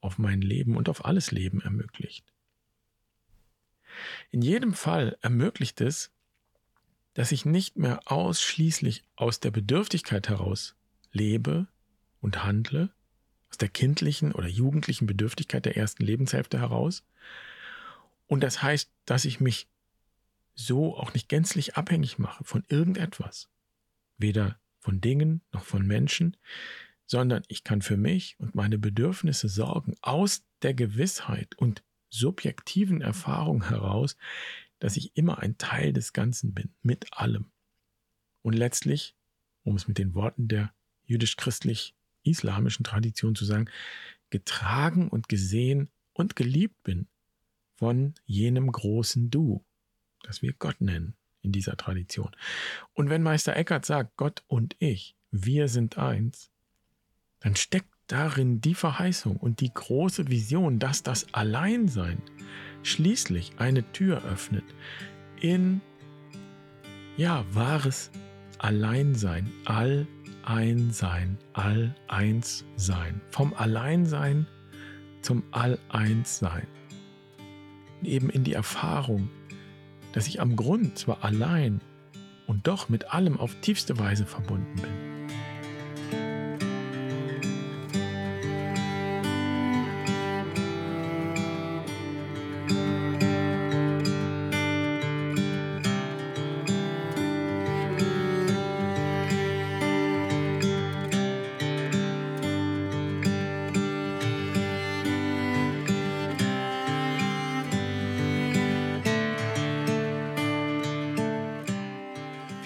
auf 0.00 0.18
mein 0.18 0.42
Leben 0.42 0.76
und 0.76 0.88
auf 0.88 1.04
alles 1.04 1.30
Leben 1.30 1.60
ermöglicht. 1.60 2.32
In 4.30 4.42
jedem 4.42 4.74
Fall 4.74 5.16
ermöglicht 5.20 5.80
es, 5.80 6.10
dass 7.14 7.32
ich 7.32 7.44
nicht 7.44 7.76
mehr 7.76 8.00
ausschließlich 8.10 9.04
aus 9.16 9.40
der 9.40 9.50
Bedürftigkeit 9.50 10.28
heraus 10.28 10.74
lebe 11.12 11.66
und 12.20 12.42
handle, 12.42 12.90
aus 13.50 13.58
der 13.58 13.68
kindlichen 13.68 14.32
oder 14.32 14.48
jugendlichen 14.48 15.06
Bedürftigkeit 15.06 15.64
der 15.66 15.76
ersten 15.76 16.04
Lebenshälfte 16.04 16.58
heraus. 16.58 17.04
Und 18.26 18.40
das 18.42 18.62
heißt, 18.62 18.90
dass 19.04 19.26
ich 19.26 19.40
mich 19.40 19.68
so 20.54 20.96
auch 20.96 21.12
nicht 21.12 21.28
gänzlich 21.28 21.76
abhängig 21.76 22.18
mache 22.18 22.44
von 22.44 22.64
irgendetwas, 22.68 23.50
weder 24.16 24.58
von 24.78 25.00
Dingen 25.00 25.42
noch 25.52 25.64
von 25.64 25.86
Menschen, 25.86 26.36
sondern 27.12 27.42
ich 27.46 27.62
kann 27.62 27.82
für 27.82 27.98
mich 27.98 28.36
und 28.38 28.54
meine 28.54 28.78
Bedürfnisse 28.78 29.50
sorgen 29.50 29.96
aus 30.00 30.46
der 30.62 30.72
Gewissheit 30.72 31.54
und 31.58 31.84
subjektiven 32.08 33.02
Erfahrung 33.02 33.68
heraus, 33.68 34.16
dass 34.78 34.96
ich 34.96 35.14
immer 35.14 35.38
ein 35.40 35.58
Teil 35.58 35.92
des 35.92 36.14
Ganzen 36.14 36.54
bin, 36.54 36.74
mit 36.80 37.12
allem. 37.12 37.50
Und 38.40 38.54
letztlich, 38.54 39.14
um 39.62 39.76
es 39.76 39.88
mit 39.88 39.98
den 39.98 40.14
Worten 40.14 40.48
der 40.48 40.72
jüdisch-christlich-islamischen 41.04 42.82
Tradition 42.82 43.34
zu 43.34 43.44
sagen, 43.44 43.68
getragen 44.30 45.08
und 45.08 45.28
gesehen 45.28 45.90
und 46.14 46.34
geliebt 46.34 46.82
bin 46.82 47.08
von 47.76 48.14
jenem 48.24 48.72
großen 48.72 49.28
Du, 49.28 49.62
das 50.22 50.40
wir 50.40 50.54
Gott 50.54 50.80
nennen 50.80 51.14
in 51.42 51.52
dieser 51.52 51.76
Tradition. 51.76 52.34
Und 52.94 53.10
wenn 53.10 53.22
Meister 53.22 53.54
Eckhart 53.54 53.84
sagt, 53.84 54.16
Gott 54.16 54.44
und 54.46 54.76
ich, 54.78 55.14
wir 55.30 55.68
sind 55.68 55.98
eins, 55.98 56.51
dann 57.42 57.56
steckt 57.56 57.88
darin 58.06 58.60
die 58.60 58.74
Verheißung 58.74 59.36
und 59.36 59.60
die 59.60 59.72
große 59.72 60.28
Vision, 60.28 60.78
dass 60.78 61.02
das 61.02 61.32
Alleinsein 61.32 62.22
schließlich 62.82 63.52
eine 63.58 63.90
Tür 63.92 64.24
öffnet 64.24 64.64
in 65.40 65.80
ja, 67.16 67.44
wahres 67.52 68.10
Alleinsein, 68.58 69.50
All-Ein-Sein, 69.64 71.38
All-Eins-Sein. 71.52 73.20
Vom 73.30 73.54
Alleinsein 73.54 74.46
zum 75.20 75.42
All-Eins-Sein. 75.50 76.66
Eben 78.02 78.30
in 78.30 78.44
die 78.44 78.54
Erfahrung, 78.54 79.28
dass 80.12 80.26
ich 80.26 80.40
am 80.40 80.56
Grund 80.56 80.98
zwar 80.98 81.24
allein 81.24 81.80
und 82.46 82.66
doch 82.66 82.88
mit 82.88 83.12
allem 83.12 83.38
auf 83.38 83.54
tiefste 83.60 83.98
Weise 83.98 84.26
verbunden 84.26 84.80
bin. 84.80 85.01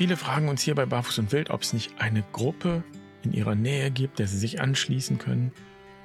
Viele 0.06 0.16
fragen 0.16 0.48
uns 0.48 0.62
hier 0.62 0.76
bei 0.76 0.86
Barfuß 0.86 1.18
und 1.18 1.32
Wild, 1.32 1.50
ob 1.50 1.62
es 1.62 1.72
nicht 1.72 2.00
eine 2.00 2.22
Gruppe 2.32 2.84
in 3.24 3.32
ihrer 3.32 3.56
Nähe 3.56 3.90
gibt, 3.90 4.20
der 4.20 4.28
sie 4.28 4.38
sich 4.38 4.60
anschließen 4.60 5.18
können. 5.18 5.50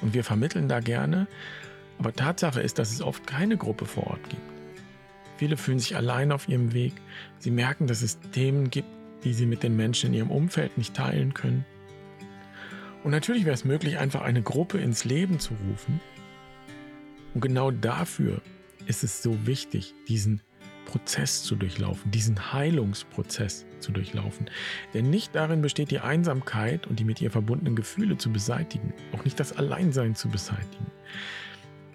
Und 0.02 0.16
wir 0.16 0.24
vermitteln 0.24 0.68
da 0.68 0.80
gerne. 0.80 1.28
Aber 2.00 2.12
Tatsache 2.12 2.62
ist, 2.62 2.80
dass 2.80 2.92
es 2.92 3.04
oft 3.04 3.28
keine 3.28 3.58
Gruppe 3.58 3.86
vor 3.86 4.08
Ort 4.08 4.28
gibt. 4.28 4.42
Viele 5.38 5.56
fühlen 5.56 5.78
sich 5.78 5.96
allein 5.96 6.32
auf 6.32 6.50
ihrem 6.50 6.74
Weg. 6.74 6.94
Sie 7.38 7.52
merken, 7.52 7.86
dass 7.86 8.02
es 8.02 8.20
Themen 8.32 8.72
gibt, 8.72 8.88
die 9.24 9.36
sie 9.36 9.46
mit 9.46 9.62
den 9.62 9.76
Menschen 9.76 10.08
in 10.08 10.14
ihrem 10.16 10.32
Umfeld 10.32 10.80
nicht 10.80 10.96
teilen 10.96 11.36
können. 11.36 11.64
Und 13.04 13.12
natürlich 13.12 13.46
wäre 13.46 13.54
es 13.54 13.66
möglich, 13.66 14.00
einfach 14.00 14.22
eine 14.22 14.42
Gruppe 14.42 14.80
ins 14.80 15.06
Leben 15.06 15.38
zu 15.38 15.54
rufen. 15.70 16.02
Und 17.36 17.42
genau 17.42 17.70
dafür 17.70 18.42
ist 18.88 19.04
es 19.04 19.22
so 19.22 19.46
wichtig, 19.46 19.94
diesen 20.08 20.42
Prozess 20.92 21.44
zu 21.44 21.56
durchlaufen, 21.56 22.12
diesen 22.12 22.52
Heilungsprozess 22.52 23.66
zu 23.80 23.94
durchlaufen. 23.94 24.50
Denn 24.94 25.10
nicht 25.10 25.34
darin 25.34 25.62
besteht 25.62 25.90
die 25.90 26.00
Einsamkeit 26.00 26.86
und 26.86 27.00
die 27.00 27.06
mit 27.06 27.22
ihr 27.22 27.32
verbundenen 27.32 27.78
Gefühle 27.78 28.18
zu 28.18 28.30
beseitigen, 28.30 28.94
auch 29.14 29.24
nicht 29.24 29.40
das 29.40 29.54
Alleinsein 29.54 30.16
zu 30.16 30.28
beseitigen. 30.28 30.92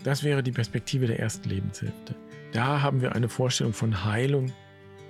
Das 0.02 0.22
wäre 0.22 0.42
die 0.42 0.52
Perspektive 0.52 1.06
der 1.06 1.20
ersten 1.20 1.46
Lebenshälfte. 1.46 2.14
Da 2.52 2.80
haben 2.80 3.02
wir 3.02 3.14
eine 3.14 3.28
Vorstellung 3.28 3.74
von 3.74 4.06
Heilung, 4.06 4.50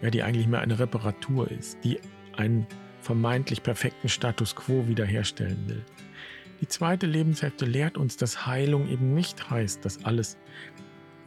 ja, 0.03 0.11
die 0.11 0.25
eigentlich 0.25 0.49
mehr 0.49 0.63
eine 0.63 0.81
Reparatur 0.81 1.49
ist, 1.49 1.79
die 1.85 2.01
einen 2.37 2.67
vermeintlich 3.03 3.63
perfekten 3.63 4.09
Status 4.09 4.57
quo 4.57 4.89
wiederherstellen 4.89 5.69
will. 5.69 5.85
Die 6.61 6.67
zweite 6.67 7.07
Lebenshälfte 7.07 7.67
lehrt 7.67 7.99
uns, 7.99 8.17
dass 8.17 8.47
Heilung 8.47 8.89
eben 8.89 9.15
nicht 9.15 9.49
heißt, 9.49 9.85
dass 9.85 10.05
alles 10.05 10.39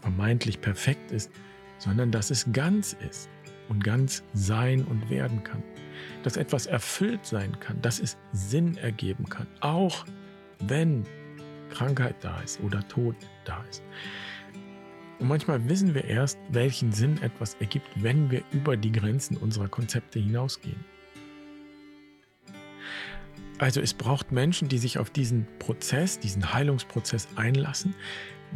vermeintlich 0.01 0.59
perfekt 0.59 1.11
ist, 1.11 1.31
sondern 1.79 2.11
dass 2.11 2.29
es 2.29 2.51
ganz 2.53 2.93
ist 3.07 3.29
und 3.69 3.83
ganz 3.83 4.23
sein 4.33 4.83
und 4.83 5.09
werden 5.09 5.43
kann. 5.43 5.63
Dass 6.23 6.37
etwas 6.37 6.65
erfüllt 6.65 7.25
sein 7.25 7.59
kann, 7.59 7.81
dass 7.81 7.99
es 7.99 8.17
Sinn 8.31 8.77
ergeben 8.77 9.27
kann, 9.27 9.47
auch 9.61 10.05
wenn 10.59 11.03
Krankheit 11.69 12.15
da 12.21 12.39
ist 12.41 12.59
oder 12.61 12.87
Tod 12.87 13.15
da 13.45 13.63
ist. 13.69 13.83
Und 15.19 15.27
manchmal 15.27 15.67
wissen 15.67 15.93
wir 15.93 16.05
erst, 16.05 16.37
welchen 16.49 16.91
Sinn 16.91 17.21
etwas 17.21 17.55
ergibt, 17.55 17.87
wenn 17.95 18.31
wir 18.31 18.41
über 18.51 18.77
die 18.77 18.91
Grenzen 18.91 19.35
unserer 19.37 19.67
Konzepte 19.67 20.19
hinausgehen. 20.19 20.83
Also 23.57 23.81
es 23.81 23.93
braucht 23.93 24.31
Menschen, 24.31 24.69
die 24.69 24.77
sich 24.77 24.97
auf 24.97 25.09
diesen 25.09 25.45
Prozess, 25.59 26.17
diesen 26.17 26.53
Heilungsprozess 26.53 27.27
einlassen, 27.35 27.93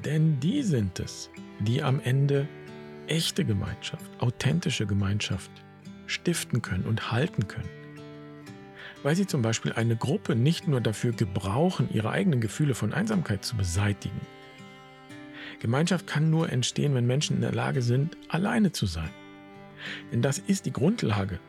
denn 0.05 0.39
die 0.39 0.63
sind 0.63 1.01
es, 1.01 1.29
die 1.59 1.83
am 1.83 1.99
Ende 1.99 2.47
echte 3.07 3.45
Gemeinschaft, 3.45 4.09
authentische 4.19 4.85
Gemeinschaft 4.85 5.51
stiften 6.07 6.61
können 6.61 6.85
und 6.85 7.11
halten 7.11 7.47
können. 7.47 7.69
Weil 9.03 9.15
sie 9.15 9.27
zum 9.27 9.41
Beispiel 9.41 9.73
eine 9.73 9.95
Gruppe 9.95 10.35
nicht 10.35 10.67
nur 10.67 10.81
dafür 10.81 11.11
gebrauchen, 11.11 11.89
ihre 11.91 12.09
eigenen 12.09 12.39
Gefühle 12.39 12.75
von 12.75 12.93
Einsamkeit 12.93 13.43
zu 13.43 13.57
beseitigen. 13.57 14.21
Gemeinschaft 15.59 16.07
kann 16.07 16.29
nur 16.29 16.51
entstehen, 16.51 16.93
wenn 16.95 17.05
Menschen 17.05 17.37
in 17.37 17.41
der 17.41 17.53
Lage 17.53 17.81
sind, 17.81 18.17
alleine 18.29 18.71
zu 18.71 18.85
sein. 18.85 19.09
Denn 20.11 20.21
das 20.21 20.39
ist 20.39 20.65
die 20.65 20.73
Grundlage 20.73 21.39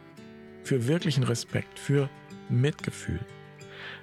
für 0.64 0.88
wirklichen 0.88 1.24
Respekt, 1.24 1.78
für 1.78 2.08
Mitgefühl, 2.48 3.20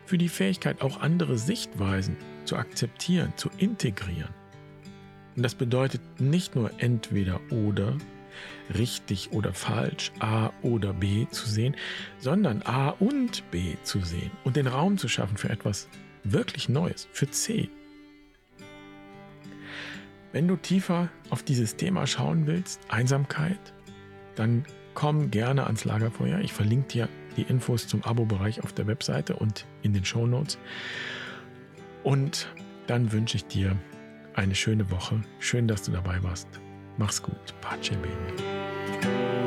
für 0.06 0.18
die 0.18 0.30
Fähigkeit, 0.30 0.82
auch 0.82 1.02
andere 1.02 1.38
Sichtweisen 1.38 2.18
zu 2.46 2.56
akzeptieren, 2.56 3.34
zu 3.36 3.50
integrieren. 3.58 4.41
Und 5.36 5.44
das 5.44 5.56
bedeutet 5.56 6.02
nicht 6.20 6.56
nur 6.56 6.72
entweder 6.78 7.40
oder, 7.52 7.98
richtig 8.76 9.32
oder 9.32 9.54
falsch, 9.54 10.12
A 10.20 10.52
oder 10.62 10.94
B 10.94 11.28
zu 11.32 11.48
sehen, 11.48 11.76
sondern 12.20 12.62
A 12.64 12.90
und 12.90 13.50
B 13.52 13.76
zu 13.84 14.02
sehen 14.02 14.32
und 14.44 14.56
den 14.56 14.68
Raum 14.68 14.98
zu 14.98 15.08
schaffen 15.08 15.38
für 15.38 15.50
etwas 15.50 15.88
wirklich 16.24 16.70
Neues, 16.70 17.08
für 17.12 17.30
C. 17.30 17.70
Wenn 20.34 20.48
du 20.48 20.56
tiefer 20.56 21.10
auf 21.30 21.44
dieses 21.44 21.76
Thema 21.76 22.08
schauen 22.08 22.48
willst, 22.48 22.80
Einsamkeit, 22.90 23.74
dann 24.36 24.66
komm 24.94 25.30
gerne 25.30 25.66
ans 25.66 25.84
Lagerfeuer. 25.84 26.40
Ich 26.40 26.54
verlinke 26.54 26.88
dir 26.88 27.10
die 27.36 27.44
Infos 27.44 27.88
zum 27.88 28.04
Abo-Bereich 28.04 28.64
auf 28.64 28.74
der 28.74 28.88
Webseite 28.88 29.36
und 29.36 29.66
in 29.82 29.94
den 29.94 30.06
Show 30.06 30.26
Notes. 30.28 30.58
Und 32.04 32.48
dann 32.88 33.12
wünsche 33.12 33.38
ich 33.38 33.46
dir 33.46 33.76
eine 34.34 34.56
schöne 34.56 34.90
Woche. 34.90 35.22
Schön, 35.40 35.68
dass 35.68 35.84
du 35.84 35.92
dabei 35.92 36.22
warst. 36.24 36.48
Mach's 36.98 37.22
gut. 37.22 37.54
Pace 37.62 37.92
bene. 37.92 39.41